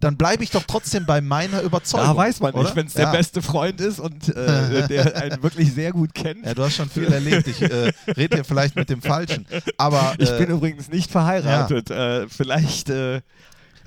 [0.00, 2.08] Dann bleibe ich doch trotzdem bei meiner Überzeugung.
[2.08, 2.62] Da weiß man oder?
[2.62, 3.10] nicht, wenn es der ja.
[3.10, 6.46] beste Freund ist und äh, der einen wirklich sehr gut kennt.
[6.46, 7.48] Ja, du hast schon viel erlebt.
[7.48, 9.46] Ich äh, rede hier vielleicht mit dem Falschen.
[9.76, 11.90] Aber Ich äh, bin übrigens nicht verheiratet.
[11.90, 12.88] Äh, vielleicht.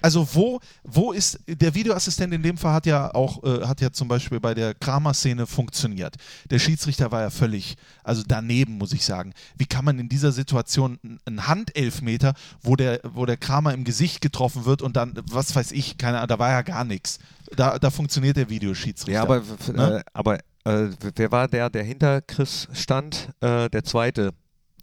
[0.02, 3.92] Also wo, wo ist der Videoassistent in dem Fall hat ja auch äh, hat ja
[3.92, 6.16] zum Beispiel bei der Kramer-Szene funktioniert.
[6.50, 9.34] Der Schiedsrichter war ja völlig, also daneben muss ich sagen.
[9.58, 14.22] Wie kann man in dieser Situation einen Handelfmeter, wo der, wo der Kramer im Gesicht
[14.22, 17.20] getroffen wird und dann, was weiß ich, keine Ahnung, da war ja gar nichts.
[17.56, 19.14] Da, da funktioniert der Videoschiedsrichter.
[19.14, 19.42] ja, aber,
[19.74, 20.00] Ne?
[20.00, 23.30] äh, aber äh, wer war der, der hinter Chris stand?
[23.42, 24.32] Äh, der zweite.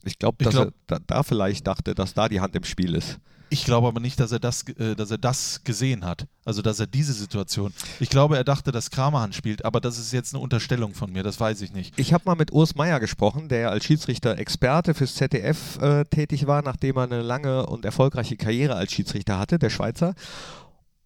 [0.04, 2.94] Ich glaube, dass glaub- er da, da vielleicht dachte, dass da die Hand im Spiel
[2.94, 3.18] ist.
[3.51, 6.27] Ich glaube aber nicht, dass er das, äh, dass er das gesehen hat.
[6.45, 7.73] Also dass er diese Situation.
[8.01, 11.13] Ich glaube, er dachte, dass Kramer Hand spielt, aber das ist jetzt eine Unterstellung von
[11.13, 11.99] mir, das weiß ich nicht.
[11.99, 16.47] Ich habe mal mit Urs Meier gesprochen, der als Schiedsrichter Experte fürs ZDF äh, tätig
[16.47, 20.15] war, nachdem er eine lange und erfolgreiche Karriere als Schiedsrichter hatte, der Schweizer.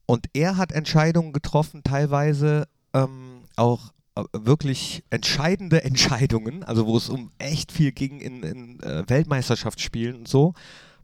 [0.07, 7.09] Und er hat Entscheidungen getroffen, teilweise ähm, auch äh, wirklich entscheidende Entscheidungen, also wo es
[7.09, 10.55] um echt viel ging in, in äh, Weltmeisterschaftsspielen und so,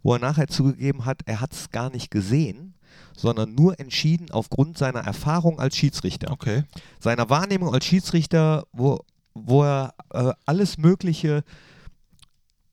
[0.05, 2.75] wo er nachher zugegeben hat, er hat es gar nicht gesehen,
[3.17, 6.63] sondern nur entschieden aufgrund seiner Erfahrung als Schiedsrichter Okay.
[7.01, 9.01] seiner Wahrnehmung als Schiedsrichter, wo,
[9.35, 11.43] wo er äh, alles Mögliche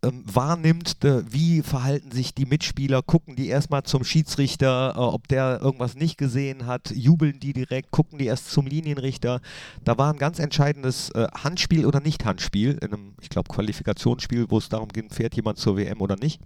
[0.03, 5.27] ähm, wahrnimmt, äh, wie verhalten sich die Mitspieler, gucken die erstmal zum Schiedsrichter, äh, ob
[5.27, 9.41] der irgendwas nicht gesehen hat, jubeln die direkt, gucken die erst zum Linienrichter.
[9.83, 14.57] Da war ein ganz entscheidendes äh, Handspiel oder Nicht-Handspiel, in einem, ich glaube, Qualifikationsspiel, wo
[14.57, 16.41] es darum ging, fährt jemand zur WM oder nicht.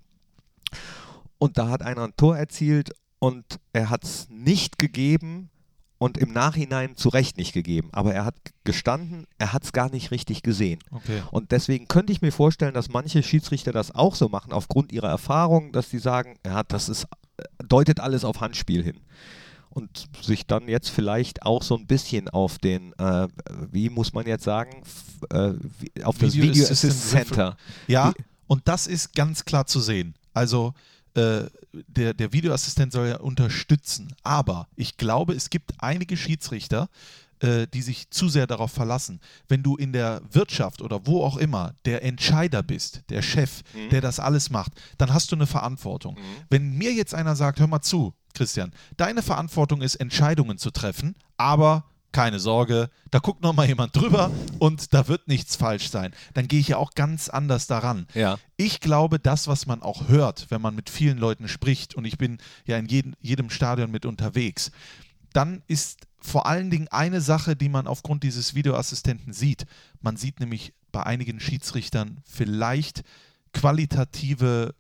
[1.38, 5.49] Und da hat einer ein Tor erzielt und er hat es nicht gegeben
[5.97, 7.89] und im Nachhinein zu Recht nicht gegeben.
[7.91, 10.80] Aber er hat gestanden, er hat es gar nicht richtig gesehen.
[10.91, 11.23] Okay.
[11.32, 15.10] Und deswegen könnte ich mir vorstellen, dass manche Schiedsrichter das auch so machen, aufgrund ihrer
[15.10, 17.06] Erfahrung, dass sie sagen, ja, das ist,
[17.38, 18.99] äh, deutet alles auf Handspiel hin.
[19.69, 23.28] Und sich dann jetzt vielleicht auch so ein bisschen auf den, äh,
[23.71, 24.84] wie muss man jetzt sagen,
[25.32, 25.54] äh,
[26.04, 27.58] auf das Video Video Assistant Assist Center.
[27.88, 30.13] Ja, Die- und das ist ganz klar zu sehen.
[30.36, 30.74] Also
[31.15, 31.45] äh,
[31.88, 34.13] der, der Videoassistent soll ja unterstützen.
[34.24, 36.89] Aber ich glaube, es gibt einige Schiedsrichter,
[37.39, 39.19] äh, die sich zu sehr darauf verlassen.
[39.48, 43.89] Wenn du in der Wirtschaft oder wo auch immer der Entscheider bist, der Chef, Mhm.
[43.89, 46.17] der das alles macht, dann hast du eine Verantwortung.
[46.50, 51.15] Wenn mir jetzt einer sagt, hör mal zu, Christian, deine Verantwortung ist, Entscheidungen zu treffen,
[51.38, 56.13] aber keine Sorge, da guckt noch mal jemand drüber und da wird nichts falsch sein.
[56.34, 58.08] Dann gehe ich ja auch ganz anders daran.
[58.13, 58.39] Ja.
[58.56, 62.17] Ich glaube, das, was man auch hört, wenn man mit vielen Leuten spricht, und ich
[62.17, 64.71] bin ja in jedem, jedem Stadion mit unterwegs,
[65.34, 69.65] dann ist vor allen Dingen eine Sache, die man aufgrund dieses Videoassistenten sieht.
[69.99, 73.04] Man sieht nämlich bei einigen Schiedsrichtern vielleicht
[73.51, 74.73] qualitative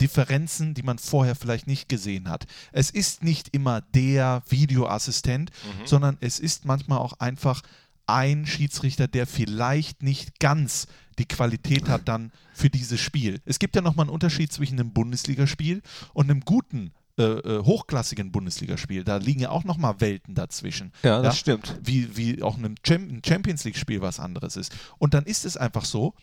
[0.00, 2.46] Differenzen, die man vorher vielleicht nicht gesehen hat.
[2.72, 5.50] Es ist nicht immer der Videoassistent,
[5.84, 7.62] sondern es ist manchmal auch einfach
[8.06, 10.86] ein Schiedsrichter, der vielleicht nicht ganz
[11.18, 13.40] die Qualität hat dann für dieses Spiel.
[13.44, 15.82] Es gibt ja nochmal einen Unterschied zwischen einem Bundesligaspiel
[16.14, 19.04] und einem guten, äh, äh, hochklassigen Bundesligaspiel.
[19.04, 20.92] Da liegen ja auch nochmal Welten dazwischen.
[21.02, 21.78] Ja, das stimmt.
[21.82, 24.74] Wie, wie auch ein Champions League-Spiel was anderes ist.
[24.98, 26.14] Und dann ist es einfach so,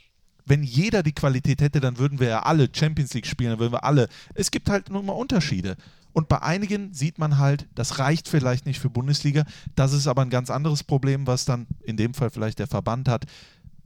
[0.50, 3.74] wenn jeder die Qualität hätte, dann würden wir ja alle Champions League spielen, dann würden
[3.74, 4.10] wir alle.
[4.34, 5.78] Es gibt halt nun mal Unterschiede.
[6.12, 9.46] Und bei einigen sieht man halt, das reicht vielleicht nicht für Bundesliga.
[9.76, 13.08] Das ist aber ein ganz anderes Problem, was dann in dem Fall vielleicht der Verband
[13.08, 13.26] hat.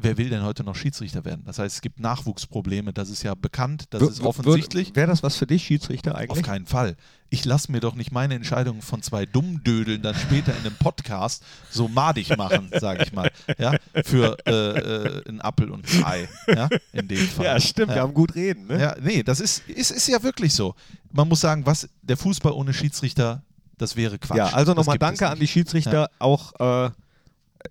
[0.04, 1.44] Wer will denn heute noch Schiedsrichter werden?
[1.46, 4.96] Das heißt, es gibt Nachwuchsprobleme, das ist ja bekannt, das Wür- ist offensichtlich.
[4.96, 6.32] Wäre das was für dich, Schiedsrichter eigentlich?
[6.32, 6.96] Auf keinen Fall.
[7.30, 11.44] Ich lasse mir doch nicht meine Entscheidungen von zwei Dummdödeln dann später in einem Podcast
[11.72, 13.32] so madig machen, sage ich mal.
[13.58, 16.30] Ja, für äh, äh, einen Appel und ein Ei.
[16.48, 17.46] Ja, in dem Fall.
[17.46, 18.68] Ja, stimmt, wir haben gut reden.
[18.68, 18.80] Ne?
[18.80, 20.76] Ja, nee, das ist, ist, ist ja wirklich so.
[21.12, 23.42] Man muss sagen, was der Fußball ohne Schiedsrichter,
[23.78, 24.38] das wäre Quatsch.
[24.38, 25.48] Ja, also nochmal danke an die.
[25.48, 26.10] Schiedsrichter.
[26.20, 26.92] Auch äh,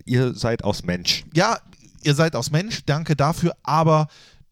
[0.07, 1.25] ihr seid aus Mensch.
[1.35, 1.59] Ja,
[2.05, 4.09] ihr seid aus Mensch, danke dafür, aber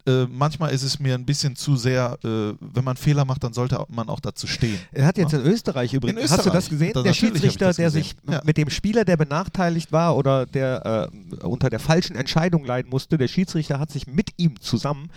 [0.06, 3.52] äh, manchmal ist es mir ein bisschen zu sehr, äh, wenn man Fehler macht, dann
[3.52, 4.78] sollte man auch dazu stehen.
[4.92, 6.70] Er hat jetzt in Österreich übrigens, In hast du das Österreich.
[6.70, 6.92] gesehen?
[6.94, 8.40] Da- der Schiedsrichter, das der sich Ja.
[8.44, 13.18] mit dem Spieler, der benachteiligt war oder der äh, unter der falschen Entscheidung leiden musste,
[13.18, 15.10] der Schiedsrichter hat sich mit ihm zusammen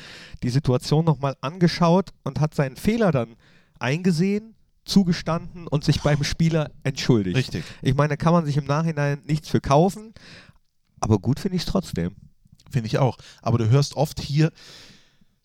[0.43, 3.37] die Situation nochmal angeschaut und hat seinen Fehler dann
[3.79, 7.37] eingesehen, zugestanden und sich beim Spieler entschuldigt.
[7.37, 7.63] Richtig.
[7.81, 10.13] Ich meine, da kann man sich im Nachhinein nichts für kaufen,
[11.03, 12.15] aber gut finde ich es trotzdem.
[12.71, 13.17] Finde ich auch.
[13.41, 14.51] Aber du hörst oft hier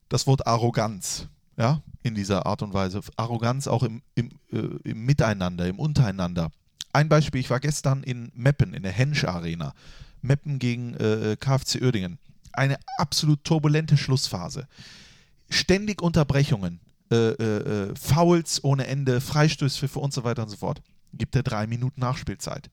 [0.09, 3.01] das Wort Arroganz, ja, in dieser Art und Weise.
[3.17, 6.53] Arroganz auch im, im, äh, im Miteinander, im Untereinander.
[6.93, 9.75] Ein Beispiel, ich war gestern in Meppen, in der Hensch Arena.
[10.23, 12.19] Meppen gegen äh, KfC Uerdingen.
[12.53, 14.69] Eine absolut turbulente Schlussphase.
[15.51, 16.79] Ständig Unterbrechungen,
[17.11, 20.81] äh, äh, äh, Fouls ohne Ende, Freistößpfiffe und so weiter und so fort.
[21.15, 22.71] Gibt er drei Minuten Nachspielzeit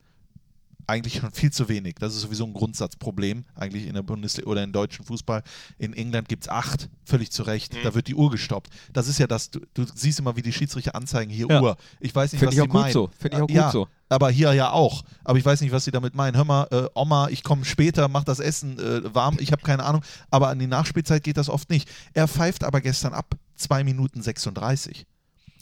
[0.87, 1.95] eigentlich schon viel zu wenig.
[1.99, 5.43] Das ist sowieso ein Grundsatzproblem, eigentlich in der Bundesliga oder im deutschen Fußball.
[5.77, 7.73] In England gibt es acht, völlig zu Recht.
[7.73, 7.79] Mhm.
[7.83, 8.69] Da wird die Uhr gestoppt.
[8.93, 11.61] Das ist ja das, du, du siehst immer, wie die Schiedsrichter anzeigen, hier Ja.
[11.61, 11.77] Uhr.
[11.99, 12.93] Ich weiß nicht, Finde was ich die auch gut meinen.
[12.93, 13.09] so.
[13.17, 13.87] Finde ich auch ja, gut so.
[14.09, 15.03] Aber hier ja auch.
[15.23, 16.35] Aber ich weiß nicht, was sie damit meinen.
[16.35, 19.37] Hör mal, äh, Oma, ich komme später, mach das Essen äh, warm.
[19.39, 20.03] Ich habe keine Ahnung.
[20.29, 21.89] Aber an die Nachspielzeit geht das oft nicht.
[22.13, 25.07] Er pfeift aber gestern ab 2 Minuten 36.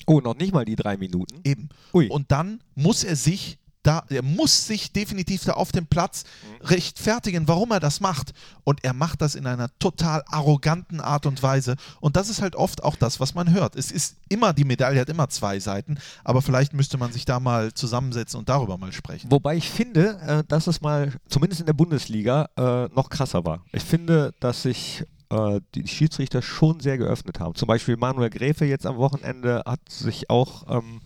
[0.05, 1.39] Oh, noch nicht mal die drei Minuten.
[1.45, 1.69] Eben.
[1.93, 2.09] Ui.
[2.09, 6.65] Und dann muss er sich da, er muss sich definitiv da auf dem Platz Mhm.
[6.67, 8.34] rechtfertigen, warum er das macht.
[8.63, 11.76] Und er macht das in einer total arroganten Art und Weise.
[12.00, 13.76] Und das ist halt oft auch das, was man hört.
[13.76, 17.39] Es ist immer, die Medaille hat immer zwei Seiten, aber vielleicht müsste man sich da
[17.39, 19.30] mal zusammensetzen und darüber mal sprechen.
[19.30, 23.62] Wobei ich finde, äh, dass es mal, zumindest in der Bundesliga, äh, noch krasser war.
[23.74, 27.56] Ich finde, dass sich äh, die Schiedsrichter schon sehr geöffnet haben.
[27.56, 31.02] Zum Beispiel Manuel Gräfe jetzt am Wochenende hat sich auch, ähm,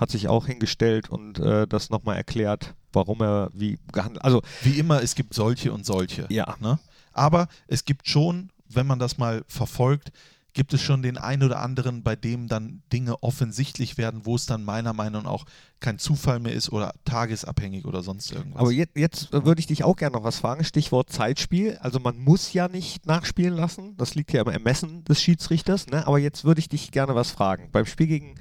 [0.00, 4.24] hat sich auch hingestellt und äh, das nochmal erklärt, warum er wie gehandelt.
[4.24, 6.26] Also Wie immer, es gibt solche und solche.
[6.30, 6.56] Ja.
[6.58, 6.78] Ne?
[7.12, 10.10] Aber es gibt schon, wenn man das mal verfolgt,
[10.52, 14.46] gibt es schon den einen oder anderen, bei dem dann Dinge offensichtlich werden, wo es
[14.46, 15.44] dann meiner Meinung nach auch
[15.78, 18.60] kein Zufall mehr ist oder tagesabhängig oder sonst irgendwas.
[18.60, 20.64] Aber jetzt, jetzt würde ich dich auch gerne noch was fragen.
[20.64, 21.78] Stichwort Zeitspiel.
[21.80, 23.96] Also man muss ja nicht nachspielen lassen.
[23.96, 25.86] Das liegt ja im Ermessen des Schiedsrichters.
[25.86, 26.06] Ne?
[26.06, 27.68] Aber jetzt würde ich dich gerne was fragen.
[27.70, 28.34] Beim Spiel gegen,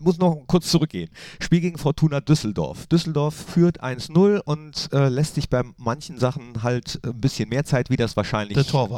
[0.00, 1.10] muss noch kurz zurückgehen.
[1.40, 2.86] Spiel gegen Fortuna Düsseldorf.
[2.86, 7.90] Düsseldorf führt 1-0 und äh, lässt sich bei manchen Sachen halt ein bisschen mehr Zeit,
[7.90, 8.56] wie das wahrscheinlich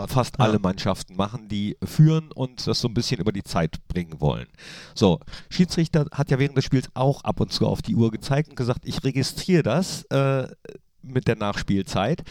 [0.08, 0.44] fast Ja.
[0.44, 4.46] alle Mannschaften machen, die führen und das so ein bisschen über die Zeit bringen wollen.
[4.94, 8.48] So, Schiedsrichter hat ja während des Spiels auch ab und zu auf die Uhr gezeigt
[8.50, 10.48] und gesagt, ich registriere das äh,
[11.02, 12.22] mit der Nachspielzeit.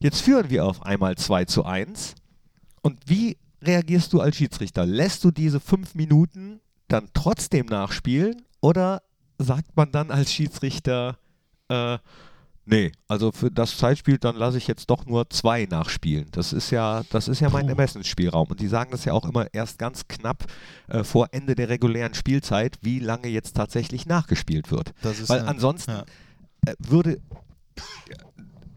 [0.00, 2.14] Jetzt führen wir auf einmal 2 zu 1.
[2.82, 4.84] Und wie reagierst du als Schiedsrichter?
[4.84, 6.60] Lässt du diese fünf Minuten
[6.94, 9.02] dann trotzdem nachspielen oder
[9.38, 11.18] sagt man dann als Schiedsrichter,
[11.68, 11.98] äh,
[12.66, 16.28] nee, also für das Zeitspiel, dann lasse ich jetzt doch nur zwei nachspielen.
[16.30, 17.70] Das ist ja, das ist ja mein Puh.
[17.70, 18.46] Ermessensspielraum.
[18.48, 20.44] Und die sagen das ja auch immer erst ganz knapp
[20.88, 24.94] äh, vor Ende der regulären Spielzeit, wie lange jetzt tatsächlich nachgespielt wird.
[25.02, 26.04] Weil eine- ansonsten ja.
[26.66, 27.20] äh, würde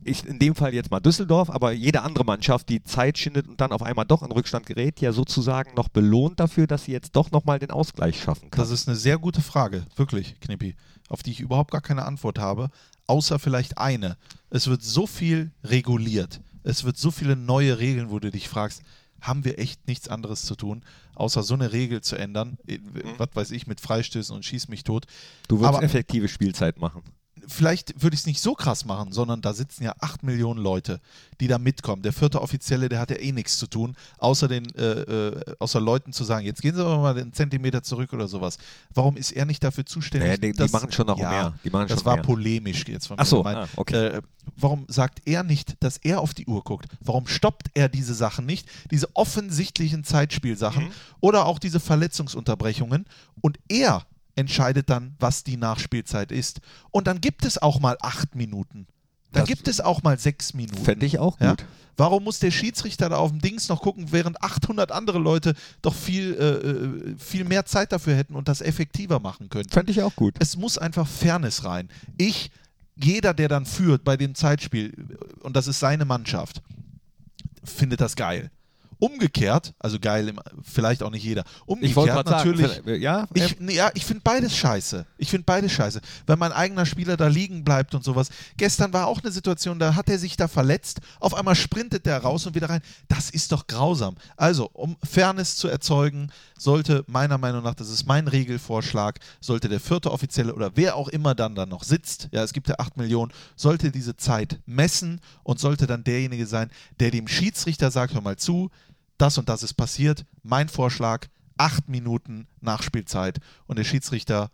[0.08, 3.62] ich in dem Fall jetzt mal Düsseldorf, aber jede andere Mannschaft, die Zeit schindet und
[3.62, 7.15] dann auf einmal doch in Rückstand gerät, ja sozusagen noch belohnt dafür, dass sie jetzt
[7.15, 8.62] doch nochmal den Ausgleich schaffen kann.
[8.62, 10.76] Das ist eine sehr gute Frage, wirklich, Knippi,
[11.10, 12.70] auf die ich überhaupt gar keine Antwort habe,
[13.08, 14.17] außer vielleicht eine.
[14.50, 18.82] Es wird so viel reguliert, es wird so viele neue Regeln, wo du dich fragst,
[19.22, 20.84] haben wir echt nichts anderes zu tun,
[21.15, 22.80] außer so eine Regel zu ändern, äh,
[23.17, 25.06] was weiß ich, mit Freistößen und schieß mich tot.
[25.48, 27.02] du würdest aber- effektive Spielzeit machen.
[27.47, 30.99] Vielleicht würde ich es nicht so krass machen, sondern da sitzen ja acht Millionen Leute,
[31.39, 32.01] die da mitkommen.
[32.01, 35.79] Der vierte Offizielle, der hat ja eh nichts zu tun, außer den, äh, äh, außer
[35.79, 38.57] Leuten zu sagen, jetzt gehen Sie aber mal einen Zentimeter zurück oder sowas.
[38.93, 40.27] Warum ist er nicht dafür zuständig?
[40.27, 41.53] Naja, die- die dass- machen schon noch mehr.
[41.63, 42.23] Die machen das schon war mehr.
[42.23, 44.07] polemisch jetzt von Ach so, mir ah, okay.
[44.07, 44.21] äh,
[44.55, 46.88] warum sagt er nicht, dass er auf die Uhr guckt?
[47.01, 48.67] Warum stoppt er diese Sachen nicht?
[48.91, 50.91] Diese offensichtlichen Zeitspielsachen Mhm.
[51.21, 53.05] oder auch diese Verletzungsunterbrechungen
[53.41, 54.05] und er
[54.38, 56.62] entscheidet dann, was die Nachspielzeit ist.
[56.91, 58.88] Und dann gibt es auch mal acht Minuten.
[59.34, 60.84] Da Das- gibt es auch mal sechs Minuten.
[60.84, 61.52] Fände ich auch Ja?
[61.52, 61.65] gut.
[61.97, 65.95] Warum muss der Schiedsrichter da auf dem Dings noch gucken, während 800 andere Leute doch
[65.95, 69.71] viel, äh, äh, viel mehr Zeit dafür hätten und das effektiver machen könnten?
[69.71, 70.36] Fände ich auch gut.
[70.39, 71.89] Es muss einfach Fairness rein.
[72.17, 72.52] Ich,
[72.95, 74.93] jeder, der dann führt bei dem Zeitspiel,
[75.41, 76.62] und das ist seine Mannschaft,
[77.63, 78.52] findet das geil.
[78.99, 80.33] Umgekehrt, also geil,
[80.63, 81.43] vielleicht auch nicht jeder.
[81.45, 82.71] Ich Umgekehrt sagen, natürlich.
[82.83, 85.05] für- ja, Ich, ja, ich finde beides scheiße.
[85.17, 86.01] Ich finde beides scheiße.
[86.25, 88.29] Wenn mein eigener Spieler da liegen bleibt und sowas.
[88.57, 90.99] Gestern war auch eine Situation, da hat er sich da verletzt.
[91.19, 92.81] Auf einmal sprintet der raus und wieder rein.
[93.07, 94.15] Das ist doch grausam.
[94.36, 99.79] Also, um Fairness zu erzeugen, sollte meiner Meinung nach, das ist mein Regelvorschlag, sollte der
[99.79, 102.97] vierte Offizielle oder wer auch immer dann da noch sitzt, ja, es gibt ja 8
[102.97, 108.21] Millionen, sollte diese Zeit messen und sollte dann derjenige sein, der dem Schiedsrichter sagt, hör
[108.21, 108.71] mal zu,
[109.17, 110.25] das und das ist passiert.
[110.43, 111.27] Mein Vorschlag,
[111.58, 114.51] acht Minuten Nachspielzeit und der Schiedsrichter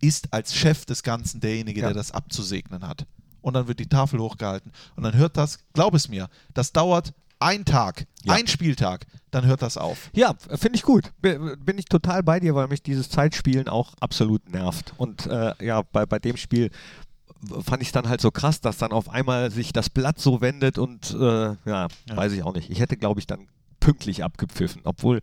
[0.00, 1.86] ist als Chef des Ganzen derjenige, Ja.
[1.88, 3.06] der das abzusegnen hat.
[3.40, 7.12] Und dann wird die Tafel hochgehalten und dann hört das, glaub es mir, das dauert
[7.40, 8.34] ein Tag, Ja.
[8.34, 10.10] ein Spieltag, dann hört das auf.
[10.12, 11.12] Ja, finde ich gut.
[11.20, 14.92] Bin ich total bei dir, weil mich dieses Zeitspielen auch absolut nervt.
[14.96, 16.70] Und äh, ja, bei, bei dem Spiel
[17.64, 20.40] fand ich es dann halt so krass, dass dann auf einmal sich das Blatt so
[20.40, 22.70] wendet und äh, ja, weiß ich auch nicht.
[22.70, 23.46] Ich hätte, glaube ich, dann
[23.80, 25.20] pünktlich abgepfiffen, obwohl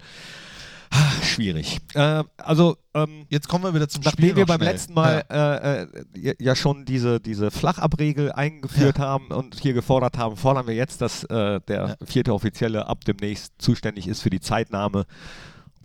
[0.92, 1.80] ah, schwierig.
[1.94, 4.72] Äh, also ähm, Jetzt kommen wir wieder zum Nachdem Spiel wir noch beim schnell.
[4.72, 5.56] letzten Mal Ja.
[5.56, 10.68] äh, äh, ja- ja schon diese, diese Flachabregel eingeführt haben und hier gefordert haben, fordern
[10.68, 15.06] wir jetzt, dass äh, der vierte Offizielle ab demnächst zuständig ist für die Zeitnahme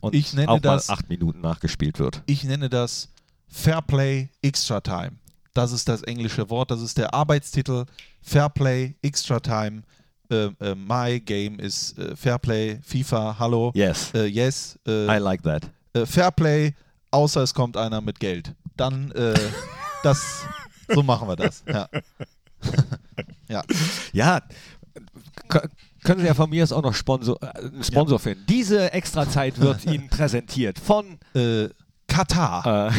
[0.00, 2.22] und Ich nenne auch das- mal acht Minuten nachgespielt wird.
[2.26, 3.08] Ich nenne das
[3.48, 5.12] Fairplay Extra Time.
[5.54, 7.84] Das ist das englische Wort, das ist der Arbeitstitel.
[8.22, 9.82] Fairplay Extra Time.
[10.30, 13.72] Äh, äh, my game is äh, Fairplay, FIFA, hallo.
[13.74, 14.78] Yes, Äh, yes.
[14.86, 15.68] Äh, I like that.
[16.08, 16.72] Fairplay,
[17.10, 18.54] außer es kommt einer mit Geld.
[18.76, 19.12] Dann,
[20.04, 20.44] das,
[20.88, 21.64] so machen wir das.
[21.66, 21.88] Ja.
[23.48, 23.62] ja.
[24.12, 24.40] Ja,
[26.04, 28.44] können Sie ja von mir aus auch noch Sponsor, äh, einen Sponsor finden.
[28.48, 31.18] Diese Extrazeit wird Ihnen präsentiert von
[32.06, 32.92] Katar.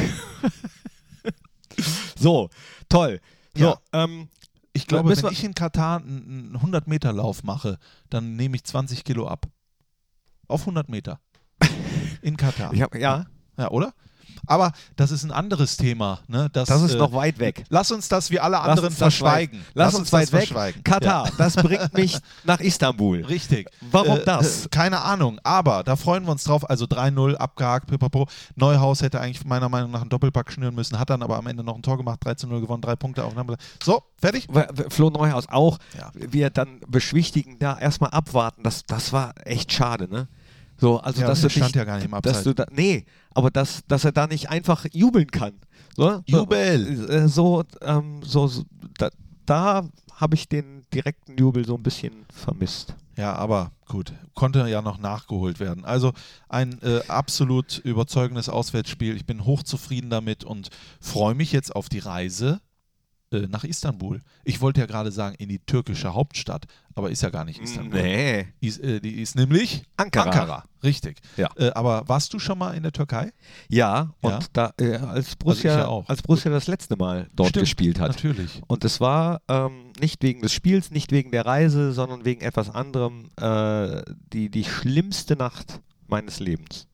[2.18, 2.50] So,
[2.90, 3.20] toll.
[3.56, 3.78] So, Ja.
[3.94, 4.28] ähm,
[4.74, 7.78] ich glaube, wenn ich in Katar einen 100-Meter-Lauf mache,
[8.10, 9.48] dann nehme ich 20 Kilo ab.
[10.48, 11.20] Auf 100 Meter.
[12.22, 12.74] In Katar.
[12.76, 13.26] hab, ja,
[13.58, 13.94] Ja, oder?
[14.48, 16.20] Aber das ist ein anderes Thema.
[16.28, 16.50] Ne?
[16.54, 17.64] Das, das ist äh, noch weit weg.
[17.70, 19.60] Lass uns das wie alle Lass anderen verschweigen.
[19.60, 20.40] Weit, lass, uns weit das weg.
[20.48, 20.84] verschweigen.
[20.84, 21.32] Katar, Ja.
[21.38, 23.24] das bringt mich nach Istanbul.
[23.26, 23.70] Richtig.
[23.92, 24.66] Warum Äh, das?
[24.66, 26.70] Äh, keine Ahnung, aber da freuen wir uns drauf.
[26.70, 28.28] Also 3-0 abgehakt, pipapo.
[28.56, 31.64] Neuhaus hätte eigentlich meiner Meinung nach einen Doppelpack schnüren müssen, hat dann aber am Ende
[31.64, 33.58] noch ein Tor gemacht, 3-0 gewonnen, drei Punkte Aufnahme.
[33.84, 34.48] So, fertig?
[34.90, 35.78] Flo Neuhaus auch.
[35.98, 36.12] Ja.
[36.14, 38.64] Wir dann beschwichtigen, da erstmal abwarten.
[38.64, 40.28] Das, das war echt schade, ne?
[40.82, 42.44] So, also Ja, dass du stand dich, ja gar nicht im dass Abseits.
[42.44, 45.54] du da, nee, aber dass, dass er da nicht einfach jubeln kann.
[45.96, 47.10] So, Jubel!
[47.10, 48.64] Äh, So, ähm, so, so
[48.98, 49.10] da,
[49.46, 52.96] da habe ich den direkten Jubel so ein bisschen vermisst.
[53.18, 55.86] Ja, aber gut, konnte ja noch nachgeholt werden.
[55.86, 56.14] Also
[56.50, 59.16] ein äh, absolut überzeugendes Auswärtsspiel.
[59.16, 62.60] Ich bin hochzufrieden damit und freue mich jetzt auf die Reise
[63.32, 64.22] äh, nach Istanbul.
[64.44, 66.66] Ich wollte ja gerade sagen, in die türkische Hauptstadt,
[66.96, 68.02] aber ist ja gar nicht Istanbul.
[68.02, 68.48] Nee.
[68.60, 70.66] Ist, äh, die ist nämlich Ankara.
[70.84, 71.20] richtig.
[71.38, 71.50] Ja.
[71.56, 73.32] Äh, aber warst du schon mal in der Türkei?
[73.70, 74.40] Ja, und Ja.
[74.54, 76.08] da, äh, als, Borussia, ja auch.
[76.10, 78.10] als Borussia das letzte Mal dort Stimmt, gespielt hat.
[78.10, 78.62] Natürlich.
[78.68, 82.70] Und es war ähm, nicht wegen des Spiels, nicht wegen der Reise, sondern wegen etwas
[82.70, 84.02] anderem äh,
[84.34, 86.88] die, die schlimmste Nacht meines Lebens.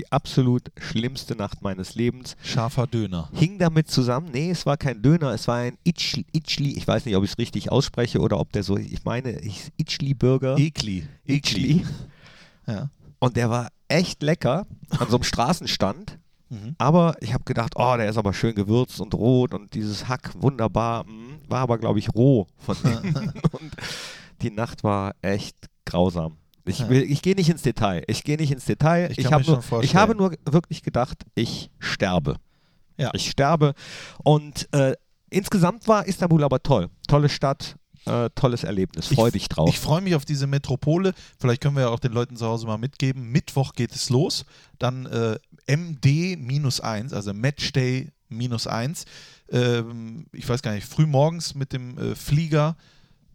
[0.00, 2.34] Die absolut schlimmste Nacht meines Lebens.
[2.42, 3.28] Scharfer Döner.
[3.34, 7.04] Hing damit zusammen, nee, es war kein Döner, es war ein Itchli, Itchli ich weiß
[7.04, 10.56] nicht, ob ich es richtig ausspreche oder ob der so, ich meine, ich- Itchli-Burger.
[10.56, 11.06] Ekli.
[11.26, 11.84] Itchli.
[12.66, 12.88] Ja.
[13.18, 14.66] Und der war echt lecker
[14.98, 16.18] an so einem Straßenstand.
[16.48, 16.74] Mhm.
[16.78, 20.30] Aber ich habe gedacht, oh, der ist aber schön gewürzt und rot und dieses Hack
[20.40, 21.04] wunderbar.
[21.04, 23.32] mm, War aber, glaube ich, roh von innen.
[23.52, 23.70] und
[24.40, 26.38] die Nacht war echt grausam.
[26.64, 28.02] Ich, will- ich gehe nicht ins Detail.
[28.06, 29.10] Ich gehe nicht ins Detail.
[29.10, 32.36] Ich Ich, hab nur, ich habe nur wirklich gedacht, ich sterbe.
[32.96, 33.10] Ja.
[33.14, 33.74] Ich sterbe.
[34.24, 34.94] Und äh,
[35.30, 36.88] insgesamt war Istanbul aber toll.
[37.08, 39.06] Tolle Stadt, äh, tolles Erlebnis.
[39.06, 39.68] Freu Ich- dich drauf.
[39.70, 41.14] Ich freue mich auf diese Metropole.
[41.38, 43.30] Vielleicht können wir ja auch den Leuten zu Hause mal mitgeben.
[43.32, 44.44] Mittwoch geht es los.
[44.78, 49.04] Dann äh, MD-1, also Matchday minus 1.
[49.50, 52.76] Ähm, ich weiß gar nicht, früh morgens mit dem äh, Flieger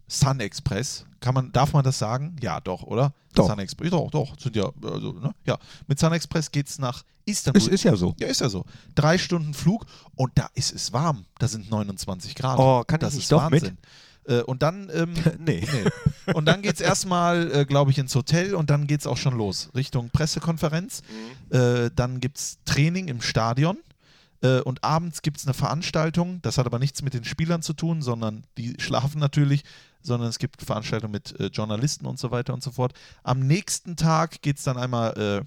[0.08, 1.06] Sun Express.
[1.20, 2.36] Kann man, darf man das sagen?
[2.41, 3.13] Ja, doch, oder?
[3.34, 3.48] Doch.
[3.48, 4.39] Sun Express, doch, doch.
[4.39, 5.34] Sind ja, also, ne?
[5.46, 5.58] ja.
[5.88, 7.62] Mit Sun Express geht es nach Istanbul.
[7.62, 8.15] es ist ja so.
[8.20, 8.65] Ja, ist ja so.
[8.94, 11.26] Drei Stunden Flug und da ist es warm.
[11.39, 12.60] Da sind 29 Grad.
[12.60, 13.63] Oh, kann ich das nicht ist doch mit?
[13.63, 13.78] Wahnsinn.
[14.28, 15.68] Äh, und dann, ähm, Nee.
[15.72, 16.34] nee.
[16.34, 19.18] Und dann geht es erstmal, äh, glaube ich, ins Hotel und dann geht es auch
[19.18, 19.70] schon los.
[19.76, 21.02] Richtung Pressekonferenz.
[21.52, 21.58] Mhm.
[21.58, 23.78] Äh, dann gibt es Training im Stadion.
[24.46, 26.42] Äh, und abends gibt es eine Veranstaltung.
[26.42, 29.64] Das hat aber nichts mit den Spielern zu tun, sondern die schlafen natürlich,
[30.02, 32.94] sondern es gibt Veranstaltungen mit äh, Journalisten und so weiter und so fort.
[33.24, 35.46] Am nächsten Tag geht es dann einmal äh,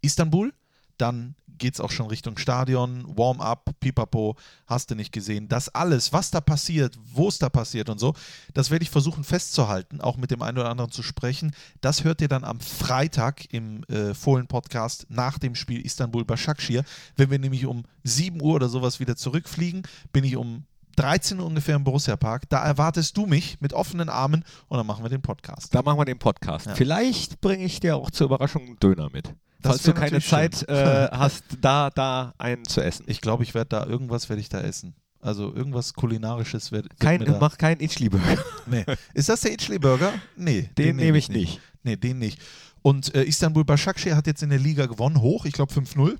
[0.00, 0.52] Istanbul.
[0.98, 5.48] Dann geht es auch schon Richtung Stadion, Warm-up, Pipapo, hast du nicht gesehen.
[5.48, 8.14] Das alles, was da passiert, wo es da passiert und so,
[8.54, 11.54] das werde ich versuchen festzuhalten, auch mit dem einen oder anderen zu sprechen.
[11.80, 16.84] Das hört ihr dann am Freitag im äh, Fohlen-Podcast nach dem Spiel Istanbul Başakşehir.
[17.16, 19.82] Wenn wir nämlich um 7 Uhr oder sowas wieder zurückfliegen,
[20.12, 20.64] bin ich um
[20.96, 22.48] 13 Uhr ungefähr im Borussia Park.
[22.48, 25.72] Da erwartest du mich mit offenen Armen und dann machen wir den Podcast.
[25.72, 26.66] Da machen wir den Podcast.
[26.66, 26.74] Ja.
[26.74, 29.32] Vielleicht bringe ich dir auch zur Überraschung einen Döner mit.
[29.60, 33.04] Falls du keine Zeit äh, hast, da, da einen zu essen.
[33.08, 34.94] Ich glaube, ich werde da irgendwas werde ich da essen.
[35.20, 38.38] Also irgendwas kulinarisches wird, Kein, da, mach keinen Itchli-Burger.
[38.66, 38.84] nee.
[39.14, 40.12] Ist das der Itchli Burger?
[40.36, 41.60] Nee, Den nehme ich nicht.
[41.82, 42.40] Nee, den nicht.
[42.82, 46.16] Und äh, Istanbul Başakşehir hat jetzt in der Liga gewonnen, hoch, ich glaube 5-0.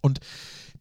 [0.00, 0.20] Und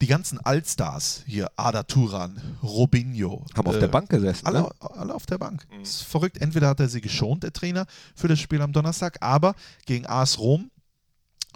[0.02, 3.46] die ganzen Allstars hier, Ada Turan, Robinho.
[3.56, 4.46] Haben auf äh, der Bank gesessen.
[4.46, 4.70] Alle, ne?
[4.80, 5.66] alle auf der Bank.
[5.72, 5.82] Mhm.
[5.82, 6.40] Ist verrückt.
[6.40, 10.40] Entweder hat er sie geschont, der Trainer, für das Spiel am Donnerstag, aber gegen AS
[10.40, 10.70] Rom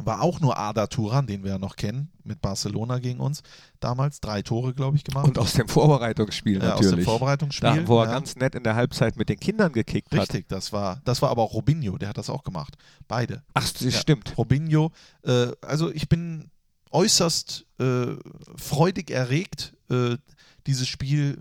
[0.03, 3.43] war auch nur Ada Turan, den wir ja noch kennen, mit Barcelona gegen uns
[3.79, 4.19] damals.
[4.19, 5.25] Drei Tore, glaube ich, gemacht.
[5.25, 7.05] Und aus dem Vorbereitungsspiel ja, aus dem natürlich.
[7.05, 7.75] Vorbereitungsspiel.
[7.75, 8.11] da, wo er ja.
[8.11, 10.21] ganz nett in der Halbzeit mit den Kindern gekickt hat.
[10.21, 12.75] Richtig, das war, das war aber auch Robinho, der hat das auch gemacht.
[13.07, 13.43] Beide.
[13.53, 13.91] Ach, das Ja.
[13.91, 14.37] stimmt.
[14.37, 14.91] Robinho,
[15.23, 16.49] äh, also ich bin
[16.91, 18.15] äußerst äh,
[18.57, 20.17] freudig erregt, äh,
[20.67, 21.37] dieses Spiel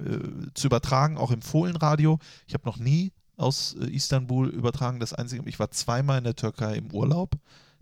[0.47, 2.19] äh, zu übertragen, auch im Fohlenradio.
[2.47, 5.01] Ich habe noch nie aus äh, Istanbul übertragen.
[5.01, 7.35] Das Einzige, ich war zweimal in der Türkei im Urlaub.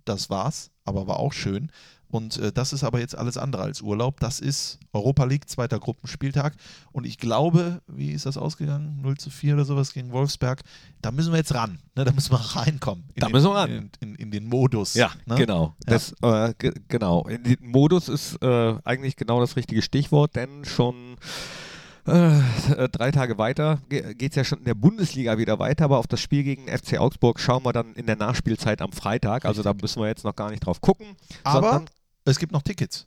[0.05, 1.71] Das war's, aber war auch schön.
[2.13, 4.21] Und äh, das ist aber jetzt alles andere als Urlaub.
[4.21, 6.55] Das ist Europa League, zweiter Gruppenspieltag.
[6.93, 9.01] Und ich glaube, wie ist das ausgegangen?
[9.01, 10.61] 0 zu 4 oder sowas gegen Wolfsberg.
[11.01, 11.79] Da müssen wir jetzt ran.
[11.97, 12.05] Ne?
[12.05, 13.05] Da müssen wir reinkommen.
[13.15, 13.71] In Da den, müssen wir ran.
[13.71, 14.93] In, in, in den Modus.
[14.93, 15.37] Ja, ne?
[15.37, 15.75] genau.
[15.87, 15.93] Ja.
[15.95, 17.27] Das, äh, ge genau.
[17.27, 21.17] In den Modus ist äh, eigentlich genau das richtige Stichwort, denn schon
[22.07, 26.07] äh, drei Tage weiter geht es ja schon in der Bundesliga wieder weiter, aber auf
[26.07, 29.45] das Spiel gegen FC Augsburg schauen wir dann in der Nachspielzeit am Freitag.
[29.45, 31.17] Also da müssen wir jetzt noch gar nicht drauf gucken.
[31.45, 31.85] Aber
[32.25, 33.07] es gibt noch Tickets.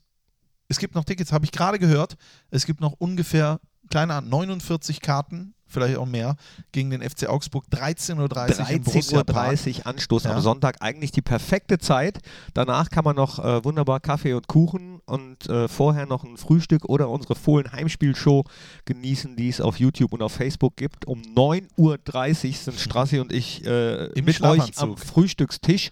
[0.67, 2.15] Es gibt noch Tickets, habe ich gerade gehört.
[2.51, 6.35] Es gibt noch ungefähr, kleine Ahnung, 49 Karten, vielleicht auch mehr,
[6.71, 7.65] gegen den FC Augsburg.
[7.71, 9.53] 13.30 Uhr im Borussia Park.
[9.55, 10.31] 13.30 Uhr Anstoß Ja.
[10.35, 10.77] am Sonntag.
[10.81, 12.19] Eigentlich die perfekte Zeit.
[12.53, 16.85] Danach kann man noch äh, wunderbar Kaffee und Kuchen und äh, vorher noch ein Frühstück
[16.85, 18.43] oder unsere Fohlen Heimspielshow
[18.85, 21.05] genießen, die es auf YouTube und auf Facebook gibt.
[21.05, 24.97] Um 9.30 Uhr sind Strassi und ich äh, Im mit euch am.
[24.97, 25.91] Frühstückstisch.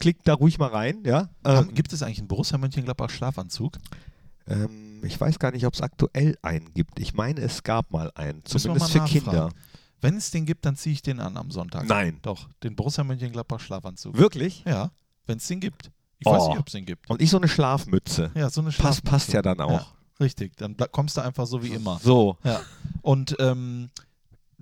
[0.00, 0.98] Klickt da ruhig mal rein.
[1.04, 1.28] Ja?
[1.44, 3.78] Ähm, gibt es eigentlich einen Borussia Mönchengladbach Schlafanzug?
[4.46, 6.98] Ähm, ich weiß gar nicht, ob es aktuell einen gibt.
[7.00, 9.32] Ich meine, es gab mal einen, zumindest für Kinder.
[9.32, 9.54] nachfragen.
[10.00, 11.86] Wenn es den gibt, dann ziehe ich den an am Sonntag.
[11.86, 12.18] Nein.
[12.22, 14.16] Doch, den Borussia Mönchengladbach Schlafanzug.
[14.16, 14.64] Wirklich?
[14.66, 14.90] Ja,
[15.26, 15.90] wenn es den gibt.
[16.18, 16.32] Ich Oh.
[16.32, 17.08] weiß nicht, ob es den gibt.
[17.10, 18.30] Und ich so eine Schlafmütze.
[18.34, 19.04] Ja, so eine Passt, Schlafanzug.
[19.04, 19.70] passt ja dann auch.
[19.70, 19.86] Ja,
[20.20, 21.98] richtig, dann kommst du einfach so wie immer.
[22.02, 22.36] So.
[22.44, 22.60] Ja.
[23.02, 23.90] Und ähm,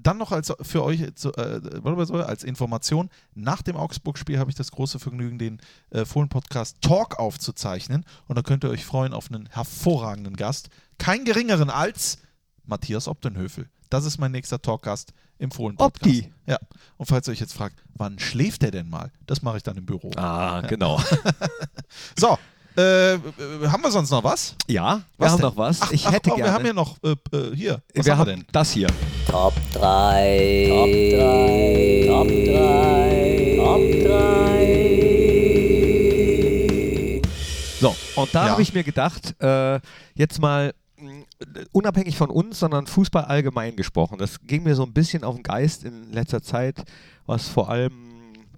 [0.02, 4.98] dann noch als für euch äh, als Information, nach dem Augsburg-Spiel habe ich das große
[4.98, 5.60] Vergnügen, den
[5.90, 8.04] äh, Fohlen-Podcast Talk aufzuzeichnen.
[8.26, 10.70] Und da könnt ihr euch freuen auf einen hervorragenden Gast.
[10.98, 12.18] Kein geringeren als
[12.64, 13.68] Matthias Optenhöfel.
[13.88, 16.06] Das ist mein nächster Talkgast im Fohlen-Podcast.
[16.06, 16.32] Opti.
[16.46, 16.58] Ja.
[16.96, 19.10] Und falls ihr euch jetzt fragt, wann schläft der denn mal?
[19.26, 20.10] Das mache ich dann im Büro.
[20.16, 21.02] Ah, genau.
[22.16, 22.38] So,
[22.76, 23.18] äh, äh,
[23.66, 24.54] haben wir sonst noch was?
[24.68, 25.46] Ja, wir Was haben denn?
[25.48, 25.80] noch was.
[25.82, 26.50] Ach, ich ach, hätte oh, gerne.
[26.50, 28.46] Wir haben ja noch, äh, äh, hier, was wir haben haben wir denn?
[28.52, 28.88] das hier.
[29.28, 30.66] Top 3.
[30.68, 32.04] Top 3.
[32.06, 33.54] Top 3.
[33.56, 33.80] Top
[36.60, 37.20] 3.
[37.80, 38.52] So, und da Ja.
[38.52, 39.80] habe ich mir gedacht, äh,
[40.14, 40.72] jetzt mal
[41.72, 44.18] unabhängig von uns, sondern Fußball allgemein gesprochen.
[44.18, 46.82] Das ging mir so ein bisschen auf den Geist in letzter Zeit,
[47.24, 47.92] was vor allem,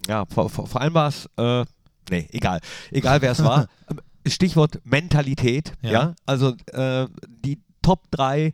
[0.09, 1.63] ja, vor, vor, vor allem war es, äh,
[2.09, 2.59] nee, egal,
[2.91, 3.67] egal wer es war.
[4.27, 5.91] Stichwort Mentalität, Ja.
[5.91, 8.53] ja, also äh, die Top 3,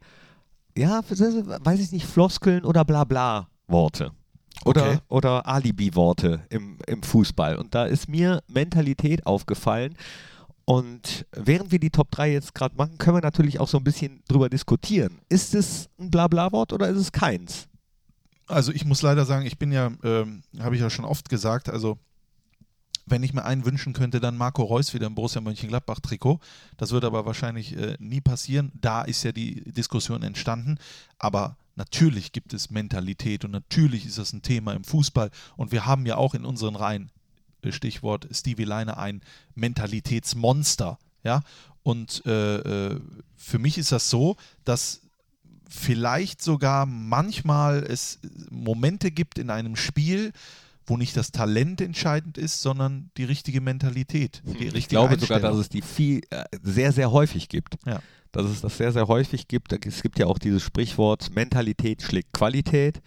[0.78, 4.12] ja, weiß ich nicht, Floskeln oder Blabla-Worte.
[4.66, 4.98] Oder, Okay.
[5.08, 7.56] oder Alibi-Worte im, im Fußball.
[7.58, 9.96] Und da ist mir Mentalität aufgefallen.
[10.66, 13.84] Und während wir die Top 3 jetzt gerade machen, können wir natürlich auch so ein
[13.84, 15.20] bisschen drüber diskutieren.
[15.30, 17.68] Ist es ein Blabla-Wort oder ist es keins?
[18.48, 21.70] Also ich muss leider sagen, ich bin ja, ähm, habe ich ja schon oft gesagt,
[21.70, 21.98] also
[23.10, 26.40] wenn ich mir einen wünschen könnte, dann Marco Reus wieder im Borussia Mönchengladbach-Trikot.
[26.78, 28.72] Das wird aber wahrscheinlich äh, nie passieren.
[28.80, 30.78] Da ist ja die Diskussion entstanden.
[31.18, 35.32] Aber natürlich gibt es Mentalität und natürlich ist das ein Thema im Fußball.
[35.58, 37.12] Und wir haben ja auch in unseren Reihen,
[37.62, 39.22] äh, Stichwort Stevie Leine, ein
[39.56, 41.00] Mentalitätsmonster.
[41.24, 41.42] Ja?
[41.84, 43.00] Und äh, äh,
[43.36, 45.02] für mich ist das so, dass
[45.70, 50.34] vielleicht sogar manchmal es Momente gibt in einem Spiel,
[50.90, 54.42] wo nicht das Talent entscheidend ist, sondern die richtige Mentalität.
[54.46, 57.78] Die richtige ich glaube sogar, dass es die viel, äh, sehr, sehr häufig gibt.
[57.86, 58.02] Ja.
[58.32, 59.74] Dass es das sehr, sehr häufig gibt.
[59.86, 63.02] Es gibt ja auch dieses Sprichwort, Mentalität schlägt Qualität.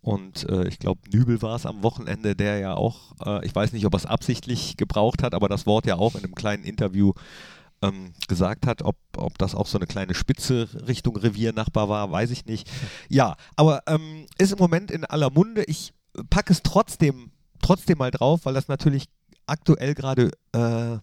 [0.00, 3.72] Und äh, ich glaube, Nübel war es am Wochenende, der ja auch, äh, ich weiß
[3.72, 6.62] nicht, ob er es absichtlich gebraucht hat, aber das Wort ja auch in einem kleinen
[6.62, 7.14] Interview
[7.82, 12.30] ähm, gesagt hat, ob, ob das auch so eine kleine Spitze Richtung Reviernachbar war, weiß
[12.30, 12.70] ich nicht.
[13.08, 15.64] Ja, aber ähm, ist im Moment in aller Munde.
[15.64, 15.94] Ich
[16.30, 17.30] packe es trotzdem,
[17.62, 19.08] trotzdem mal drauf, weil das natürlich
[19.46, 20.98] aktuell gerade äh,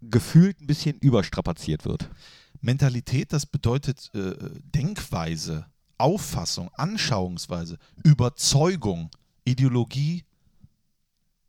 [0.00, 2.08] gefühlt ein bisschen überstrapaziert wird.
[2.60, 4.34] Mentalität, das bedeutet äh,
[4.74, 9.10] Denkweise, Auffassung, Anschauungsweise, Überzeugung,
[9.44, 10.24] Ideologie,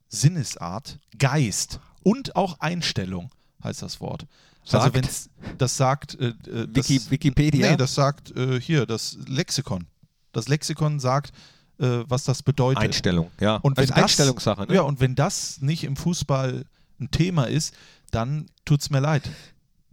[0.07, 3.31] Sinnesart, Geist und auch Einstellung
[3.63, 4.25] heißt das Wort.
[4.63, 4.95] Also Sagt?
[4.95, 7.71] wenn das sagt äh, äh, das, Wiki, Wikipedia?
[7.71, 9.87] Nee, das sagt äh, hier das Lexikon.
[10.31, 11.31] Das Lexikon sagt,
[11.79, 12.83] äh, was das bedeutet.
[12.83, 13.55] Einstellung, ja.
[13.57, 14.75] Und wenn ist das, Einstellungssache, ne?
[14.75, 16.65] Ja, und wenn das nicht im Fußball
[16.99, 17.73] ein Thema ist,
[18.11, 19.23] dann tut es mir leid.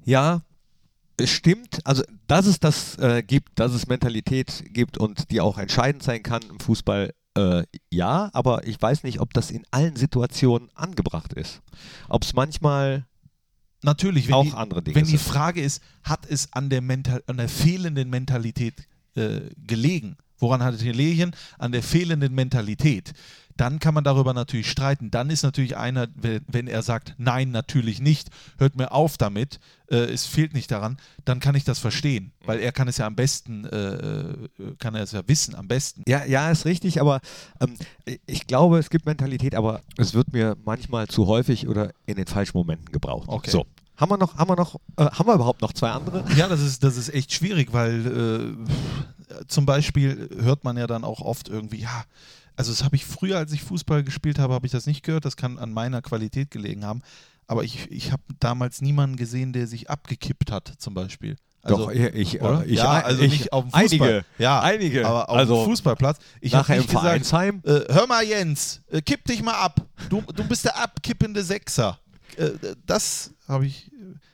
[0.04, 0.42] Ja,
[1.16, 1.80] es stimmt.
[1.84, 6.22] Also, dass es das äh, gibt, dass es Mentalität gibt und die auch entscheidend sein
[6.22, 11.32] kann im Fußball, äh, ja, aber ich weiß nicht, ob das in allen Situationen angebracht
[11.32, 11.62] ist.
[12.08, 13.04] Ob es manchmal
[13.82, 15.18] Natürlich, wenn, auch die, andere Dinge wenn die.
[15.18, 18.74] Frage ist, hat es an der, Mental, an der fehlenden Mentalität
[19.14, 20.16] äh, gelegen?
[20.38, 21.32] Woran hat es gelegen?
[21.58, 23.12] An der fehlenden Mentalität.
[23.56, 25.10] Dann kann man darüber natürlich streiten.
[25.10, 28.28] Dann ist natürlich einer, wenn wenn er sagt, nein, natürlich nicht,
[28.58, 29.60] hört mir auf damit,
[29.90, 33.06] äh, es fehlt nicht daran, dann kann ich das verstehen, weil er kann es ja
[33.06, 36.02] am besten, äh, äh, kann er es ja wissen, am besten.
[36.06, 37.20] Ja, ja, ist richtig, aber
[37.60, 37.74] ähm,
[38.26, 42.26] ich glaube, es gibt Mentalität, aber es wird mir manchmal zu häufig oder in den
[42.26, 43.28] falschen Momenten gebraucht.
[43.28, 43.50] Okay.
[43.50, 43.66] So.
[43.96, 46.22] Haben wir noch, haben wir noch, äh, haben wir überhaupt noch zwei andere?
[46.36, 49.15] Ja, das ist, das ist echt schwierig, weil äh,
[49.48, 52.04] zum Beispiel hört man ja dann auch oft irgendwie, ja,
[52.56, 55.24] also das habe ich früher, als ich Fußball gespielt habe, habe ich das nicht gehört,
[55.24, 57.02] das kann an meiner Qualität gelegen haben,
[57.46, 61.36] aber ich, ich habe damals niemanden gesehen, der sich abgekippt hat, zum Beispiel.
[61.62, 62.62] Also, Doch, ich, oder?
[62.62, 64.08] äh, ich, ja, also ich, nicht auf dem Fußball.
[64.08, 65.06] Einige, ja, einige.
[65.06, 66.18] aber auf also dem Fußballplatz.
[66.40, 67.60] Ich habe nachher im nicht gesagt, Vereinsheim.
[67.64, 69.80] äh, hör mal Jens, äh, kipp dich mal ab.
[70.08, 71.98] Du, du bist der abkippende Sechser.
[72.36, 72.50] Äh,
[72.86, 73.90] das habe ich,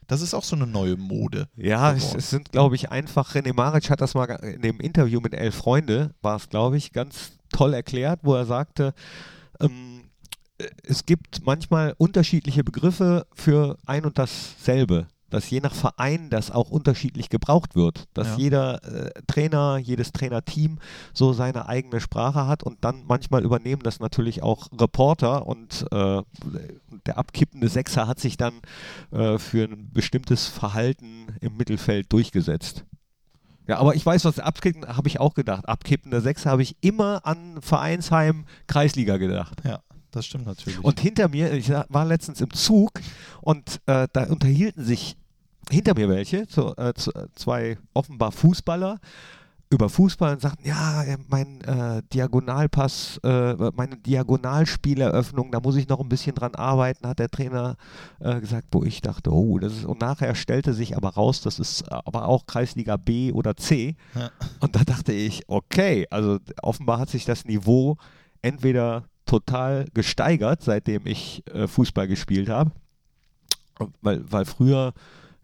[0.07, 1.49] das ist auch so eine neue Mode.
[1.57, 5.21] Ja, es, es sind, glaube ich, einfach, René Maric hat das mal in dem Interview
[5.21, 8.95] mit Elf Freunde, war es, glaube ich, ganz toll erklärt, wo er sagte,
[9.61, 10.05] ähm,
[10.59, 15.07] äh, es gibt manchmal unterschiedliche Begriffe für ein und dasselbe.
[15.33, 18.05] Dass je nach Verein das auch unterschiedlich gebraucht wird.
[18.14, 18.37] Dass Ja.
[18.37, 20.78] jeder äh, Trainer, jedes Trainerteam
[21.12, 26.22] so seine eigene Sprache hat und dann manchmal übernehmen das natürlich auch Reporter und äh,
[27.07, 28.55] der abkippende Sechser hat sich dann
[29.11, 32.85] äh, für ein bestimmtes Verhalten im Mittelfeld durchgesetzt.
[33.66, 35.68] Ja, aber ich weiß, was abkippen, habe ich auch gedacht.
[35.68, 39.62] Abkippende Sechser habe ich immer an Vereinsheim Kreisliga gedacht.
[39.64, 39.80] Ja,
[40.11, 40.83] das stimmt natürlich.
[40.83, 42.91] Und hinter mir, ich war letztens im Zug
[43.41, 45.16] und äh, da unterhielten sich
[45.71, 48.99] hinter mir welche, so, äh, z- zwei offenbar Fußballer,
[49.71, 55.89] über Fußball und sagten, ja, äh, mein äh, Diagonalpass, äh, meine Diagonalspieleröffnung, da muss ich
[55.89, 57.77] noch ein bisschen dran arbeiten, hat der Trainer
[58.21, 61.59] äh, gesagt, wo ich dachte, oh, das ist, und nachher stellte sich aber raus, das
[61.59, 63.97] ist aber auch Kreisliga B oder C.
[64.15, 64.31] Ja.
[64.61, 67.97] Und da dachte ich, okay, also offenbar hat sich das Niveau
[68.43, 72.73] entweder total gesteigert, seitdem ich äh, Fußball gespielt habe,
[74.03, 74.93] weil, weil früher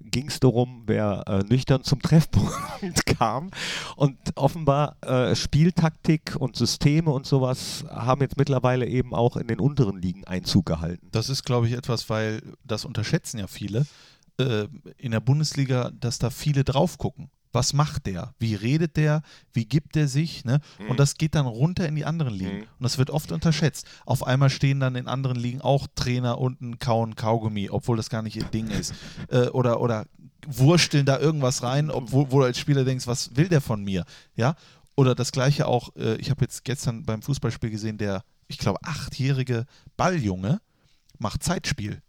[0.00, 3.50] ging es darum, wer äh, nüchtern zum Treffpunkt kam.
[3.96, 9.60] Und offenbar äh, Spieltaktik und Systeme und sowas haben jetzt mittlerweile eben auch in den
[9.60, 11.08] unteren Ligen Einzug gehalten.
[11.12, 13.86] Das ist, glaube ich, etwas, weil das unterschätzen ja viele
[14.38, 17.30] äh, in der Bundesliga, dass da viele drauf gucken.
[17.52, 18.34] Was macht der?
[18.38, 19.22] Wie redet der?
[19.52, 20.44] Wie gibt er sich?
[20.44, 20.60] Ne?
[20.88, 22.58] Und das geht dann runter in die anderen Ligen.
[22.58, 22.62] Mhm.
[22.62, 23.86] Und das wird oft unterschätzt.
[24.04, 28.22] Auf einmal stehen dann in anderen Ligen auch Trainer unten kauen Kaugummi, obwohl das gar
[28.22, 28.94] nicht ihr Ding ist.
[29.30, 30.06] Äh, oder, oder
[30.46, 34.04] wursteln da irgendwas rein, obwohl wo du als Spieler denkst, was will der von mir?
[34.36, 34.54] Ja?
[34.96, 38.78] Oder das gleiche auch, äh, ich habe jetzt gestern beim Fußballspiel gesehen, der, ich glaube,
[38.82, 40.60] achtjährige Balljunge
[41.18, 42.00] macht Zeitspiel.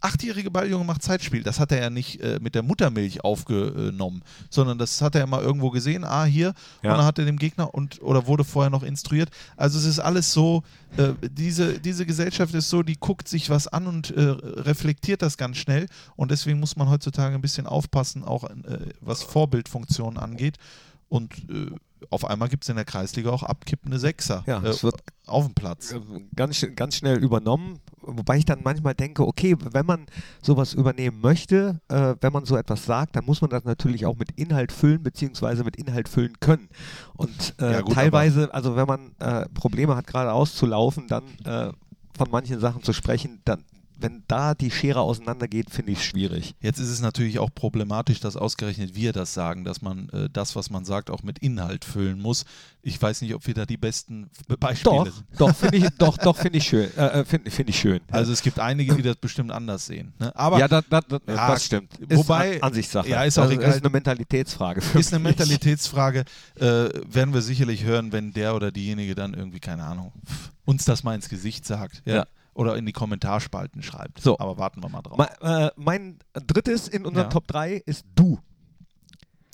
[0.00, 1.42] Achtjährige Balljunge macht Zeitspiel.
[1.42, 5.42] Das hat er ja nicht äh, mit der Muttermilch aufgenommen, sondern das hat er mal
[5.42, 6.04] irgendwo gesehen.
[6.04, 6.54] Ah, hier.
[6.82, 6.92] Ja.
[6.92, 9.30] Und dann hat er dem Gegner und oder wurde vorher noch instruiert.
[9.56, 10.62] Also es ist alles so,
[10.96, 15.36] äh, diese, diese Gesellschaft ist so, die guckt sich was an und äh, reflektiert das
[15.36, 15.86] ganz schnell.
[16.16, 18.54] Und deswegen muss man heutzutage ein bisschen aufpassen, auch äh,
[19.00, 20.58] was Vorbildfunktionen angeht.
[21.08, 21.70] Und äh,
[22.10, 24.96] auf einmal gibt es in der Kreisliga auch abkippende Sechser Ja, äh, es wird
[25.26, 25.94] auf dem Platz.
[26.36, 27.80] ganz, ganz schnell übernommen.
[28.16, 30.06] Wobei ich dann manchmal denke, okay, wenn man
[30.42, 34.16] sowas übernehmen möchte, äh, wenn man so etwas sagt, dann muss man das natürlich auch
[34.16, 36.68] mit Inhalt füllen, beziehungsweise mit Inhalt füllen können.
[37.16, 41.24] Und äh, Ja, gut, teilweise, also wenn man äh, Probleme hat, geradeaus zu laufen, dann
[41.44, 41.70] äh,
[42.16, 43.62] von manchen Sachen zu sprechen, dann,
[44.00, 46.54] wenn da die Schere auseinandergeht, finde ich es schwierig.
[46.60, 50.54] Jetzt ist es natürlich auch problematisch, dass ausgerechnet wir das sagen, dass man äh, das,
[50.56, 52.44] was man sagt, auch mit Inhalt füllen muss.
[52.82, 54.30] Ich weiß nicht, ob wir da die besten
[54.60, 55.24] Beispiele Doch, sind.
[55.36, 56.96] doch, finde ich, doch, doch, finde ich schön.
[56.96, 58.00] Äh, finde find ich schön.
[58.10, 60.12] Also es gibt einige, die das bestimmt anders sehen.
[60.18, 60.34] Ne?
[60.36, 61.92] Aber ja, das, das, das, Ja, das stimmt.
[62.08, 63.08] wobei- ist An Ansichtssache.
[63.08, 63.70] ja, ist auch das, egal.
[63.70, 64.80] Ist eine Mentalitätsfrage.
[64.80, 65.22] Für ist eine.
[65.22, 66.24] Mentalitätsfrage,
[66.56, 70.12] äh, werden wir sicherlich hören, wenn der oder diejenige dann irgendwie, keine Ahnung,
[70.64, 72.02] uns das mal ins Gesicht sagt.
[72.04, 72.14] Ja.
[72.16, 72.26] Ja.
[72.58, 74.20] Oder in die Kommentarspalten schreibt.
[74.20, 74.36] So.
[74.38, 75.16] Aber warten wir mal drauf.
[75.16, 77.30] Me- äh, mein drittes in unseren Ja.
[77.30, 78.38] Top 3 ist du.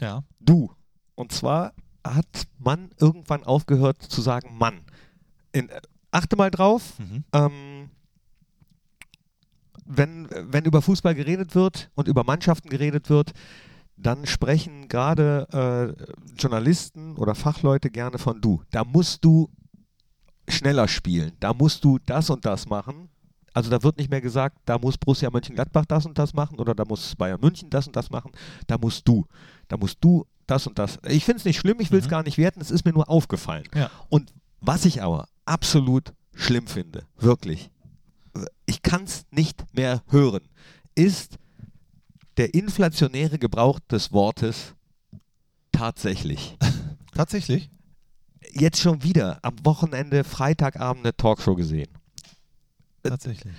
[0.01, 0.23] ja.
[0.41, 0.71] Du.
[1.15, 1.75] Und zwar
[2.07, 4.81] hat man irgendwann aufgehört zu sagen Mann.
[5.53, 5.81] In, äh,
[6.11, 7.25] achte mal drauf, Mhm.
[7.33, 7.91] ähm,
[9.87, 13.33] wenn, wenn über Fußball geredet wird und über Mannschaften geredet wird,
[13.97, 15.47] dann sprechen gerade
[15.99, 18.63] äh, Journalisten oder Fachleute gerne von du.
[18.71, 19.51] Da musst du
[20.49, 23.09] schneller spielen, da musst du das und das machen.
[23.53, 26.75] Also da wird nicht mehr gesagt, da muss Borussia Mönchengladbach das und das machen oder
[26.75, 28.33] da muss Bayern München das und das machen.
[28.67, 29.27] Da musst du,
[29.69, 30.99] da musst du das und das.
[31.09, 32.11] Ich finde es nicht schlimm, ich will es Mhm.
[32.11, 33.65] gar nicht werten, es ist mir nur aufgefallen.
[33.75, 33.91] Ja.
[34.09, 37.71] Und was ich aber absolut schlimm finde, wirklich,
[38.67, 40.41] ich kann es nicht mehr hören,
[40.97, 41.39] ist
[42.37, 44.75] der inflationäre Gebrauch des Wortes
[45.71, 46.57] tatsächlich.
[47.15, 47.71] Tatsächlich?
[48.53, 51.89] Jetzt schon wieder am Wochenende, Freitagabend eine Talkshow gesehen.
[53.03, 53.53] Tatsächlich.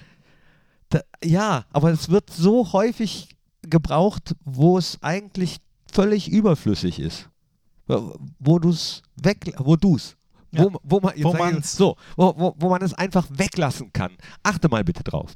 [0.90, 3.30] Da, ja, aber es wird so häufig
[3.62, 5.58] gebraucht, wo es eigentlich
[5.92, 7.30] völlig überflüssig ist.
[7.88, 10.16] Wo- du es weg, wo du es,
[10.52, 10.64] Ja.
[10.64, 14.12] wo, wo man, Wo ich- so, wo, wo, wo man es einfach weglassen kann.
[14.44, 15.36] Achte mal bitte drauf.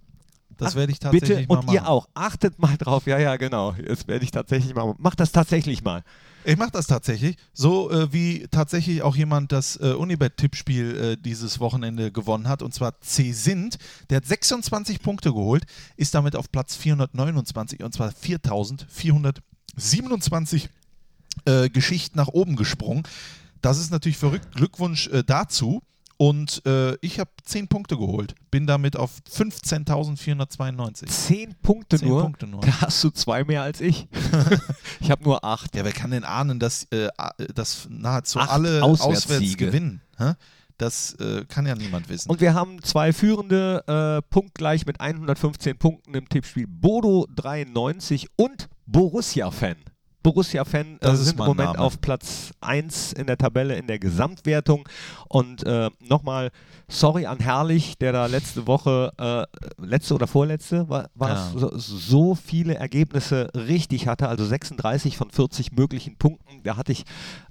[0.58, 1.76] Das werde ich tatsächlich Bitte mal und machen.
[1.76, 2.08] ihr auch.
[2.14, 3.06] Achtet mal drauf.
[3.08, 3.74] Ja, ja, genau.
[3.76, 4.93] Jetzt werde ich tatsächlich mal.
[4.97, 6.04] Macht das tatsächlich mal.
[6.46, 7.36] Ich mache das tatsächlich.
[7.54, 12.74] So äh, wie tatsächlich auch jemand das äh, Unibet-Tippspiel äh, dieses Wochenende gewonnen hat, und
[12.74, 13.34] zwar C.
[13.34, 13.78] Sind.
[14.10, 15.66] Der hat 26 Punkte geholt,
[15.98, 20.70] ist damit auf Platz 429 und zwar 4427
[21.46, 23.04] äh, Geschichten nach oben gesprungen.
[23.62, 24.56] Das ist natürlich verrückt.
[24.56, 25.84] Glückwunsch äh, dazu.
[26.22, 28.36] Und äh, ich habe 10 Punkte geholt.
[28.51, 31.05] Bin damit auf 15.492.
[31.05, 32.24] Zehn Punkte, Zehn nur.
[32.24, 32.59] Punkte nur.
[32.59, 34.09] Da hast du zwei mehr als ich.
[34.99, 35.78] ich habe nur acht.
[35.78, 37.07] Ja, wer kann denn ahnen, dass, äh,
[37.55, 39.67] dass nahezu Acht alle auswärts Auswärtssiege.
[39.67, 40.01] gewinnen?
[40.17, 40.34] Hä?
[40.78, 42.30] Das äh, kann ja niemand wissen.
[42.30, 46.67] Und wir haben zwei führende äh, punktgleich mit 115 Punkten im Tippspiel.
[46.67, 49.78] Bodo 93 und Borussia-Fan.
[50.34, 51.80] Borussia-Fan äh, sind im Moment Name.
[51.80, 54.88] auf Platz 1 in der Tabelle in der Gesamtwertung.
[55.27, 56.51] Und äh, nochmal,
[56.88, 59.43] sorry an Herrlich, der da letzte Woche, äh,
[59.86, 61.47] letzte oder vorletzte, war, war Ja.
[61.47, 66.63] es, so, so viele Ergebnisse richtig hatte, also 36 von 40 möglichen Punkten.
[66.63, 67.03] Da hatte ich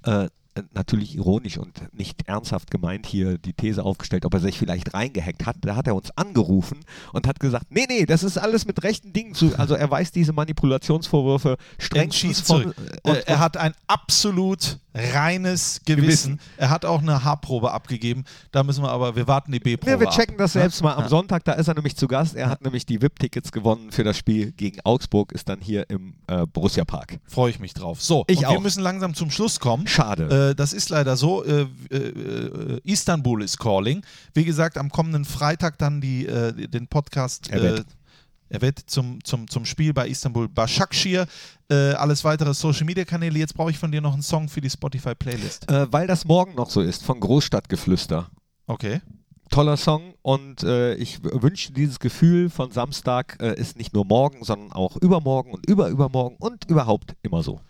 [0.05, 0.29] äh,
[0.73, 5.47] natürlich ironisch und nicht ernsthaft gemeint hier die These aufgestellt, ob er sich vielleicht reingehackt
[5.47, 5.57] hat.
[5.63, 6.81] Da hat er uns angerufen
[7.13, 9.53] und hat gesagt, nee, nee, das ist alles mit rechten Dingen zu.
[9.59, 12.73] Also er weist diese Manipulationsvorwürfe er strengstens von,
[13.05, 16.03] äh, er hat ein absolut reines Gewissen.
[16.37, 16.41] Gewissen.
[16.57, 18.25] Er hat auch eine H-Probe abgegeben.
[18.51, 20.15] Da müssen wir aber, wir warten die B-Probe Ja, wir ab.
[20.15, 20.63] checken das Ja?
[20.63, 21.09] selbst mal am Ja.
[21.09, 21.45] Sonntag.
[21.45, 22.35] Da ist er nämlich zu Gast.
[22.35, 25.33] Er hat nämlich die VIP-Tickets gewonnen für das Spiel gegen Augsburg.
[25.33, 27.21] Ist dann hier im äh, Borussia Park.
[27.27, 28.03] Freue ich mich drauf.
[28.03, 28.61] So, Ich und wir auch.
[28.61, 29.87] müssen langsam zum Schluss kommen.
[29.87, 30.48] Schade.
[30.48, 31.45] Äh, das ist leider so.
[31.45, 34.03] Äh, äh, äh, Istanbul ist calling.
[34.35, 37.51] Wie gesagt, am kommenden Freitag dann die, äh, den Podcast.
[37.51, 37.79] Er.
[37.79, 37.85] Äh,
[38.51, 41.27] er wird zum, zum, zum Spiel bei Istanbul Başakşehir.
[41.71, 43.39] Äh, alles weitere Social Media Kanäle.
[43.39, 45.71] Jetzt brauche ich von dir noch einen Song für die Spotify Playlist.
[45.71, 48.31] Äh, weil das morgen noch so ist, von Großstadtgeflüster.
[48.67, 49.01] Okay.
[49.51, 54.45] Toller Song und äh, ich wünsche dieses Gefühl von Samstag äh, ist nicht nur morgen,
[54.45, 57.61] sondern auch übermorgen und überübermorgen und überhaupt immer so.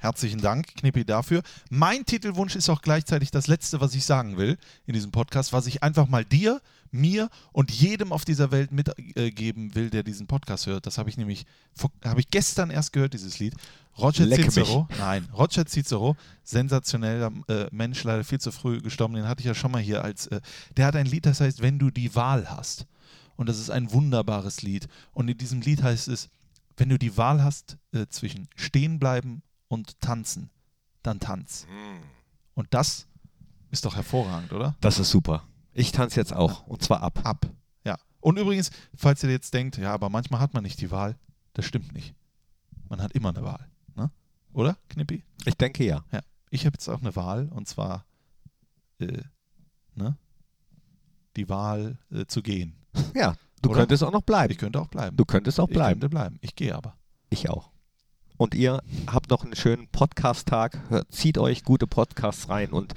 [0.00, 1.42] Herzlichen Dank, Knippi, dafür.
[1.68, 5.66] Mein Titelwunsch ist auch gleichzeitig das Letzte, was ich sagen will in diesem Podcast, was
[5.66, 10.66] ich einfach mal dir, mir und jedem auf dieser Welt mitgeben will, der diesen Podcast
[10.66, 10.86] hört.
[10.86, 11.44] Das habe ich nämlich,
[12.02, 13.52] habe ich gestern erst gehört, dieses Lied.
[13.98, 14.54] Roger Leck mich.
[14.54, 19.46] Cicero, nein, Roger Cicero, sensationeller äh, Mensch, leider viel zu früh gestorben, den hatte ich
[19.46, 20.40] ja schon mal hier als, äh,
[20.78, 22.86] der hat ein Lied, das heißt, wenn du die Wahl hast.
[23.36, 24.88] Und das ist ein wunderbares Lied.
[25.12, 26.30] Und in diesem Lied heißt es,
[26.78, 30.50] wenn du die Wahl hast äh, zwischen stehen bleiben und tanzen,
[31.02, 31.66] dann tanz.
[32.54, 33.06] Und das
[33.70, 34.76] ist doch hervorragend, oder?
[34.80, 35.44] Das ist super.
[35.72, 37.20] Ich tanze jetzt auch und zwar ab.
[37.24, 37.46] Ab.
[37.84, 37.96] Ja.
[38.20, 41.16] Und übrigens, falls ihr jetzt denkt, ja, aber manchmal hat man nicht die Wahl,
[41.54, 42.14] das stimmt nicht.
[42.88, 43.70] Man hat immer eine Wahl.
[43.94, 44.10] Ne?
[44.52, 45.24] Oder, Knippi?
[45.44, 46.04] Ich denke ja.
[46.10, 46.20] Ja.
[46.50, 48.04] Ich habe jetzt auch eine Wahl und zwar
[48.98, 49.22] äh,
[49.94, 50.18] ne?
[51.36, 52.74] die Wahl äh, zu gehen.
[53.14, 53.80] Ja, Du Oder?
[53.80, 54.50] könntest auch noch bleiben.
[54.52, 55.16] Ich könnte auch bleiben.
[55.16, 56.00] Du könntest auch ich bleiben.
[56.00, 56.38] könnte bleiben.
[56.40, 56.96] Ich gehe aber.
[57.28, 57.70] Ich auch.
[58.40, 60.78] Und ihr habt noch einen schönen Podcast-Tag.
[60.88, 62.94] Hört- Zieht euch gute Podcasts rein und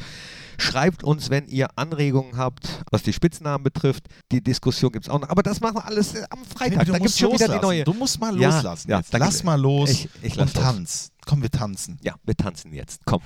[0.58, 4.06] schreibt uns, wenn ihr Anregungen habt, was die Spitznamen betrifft.
[4.32, 5.28] Die Diskussion gibt es auch noch.
[5.30, 6.88] Aber das machen wir alles äh, am Freitag.
[6.88, 7.84] Nee, da gibt es schon wieder die neue.
[7.84, 8.89] Du musst mal Ja, loslassen.
[8.89, 10.64] ja, da Lass mal los Ich- ich lass und los.
[10.64, 11.10] tanz.
[11.26, 12.00] Komm, wir tanzen.
[12.02, 13.02] Ja, wir tanzen jetzt.
[13.06, 13.22] Komm.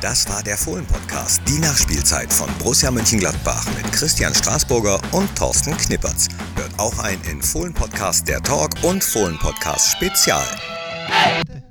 [0.00, 6.28] Das war der Fohlen-Podcast, die Nachspielzeit von Borussia Mönchengladbach mit Christian Straßburger und Thorsten Knippertz.
[6.54, 10.46] Hört auch ein in Fohlen-Podcast der Talk und Fohlen-Podcast Spezial.
[11.08, 11.67] Hey!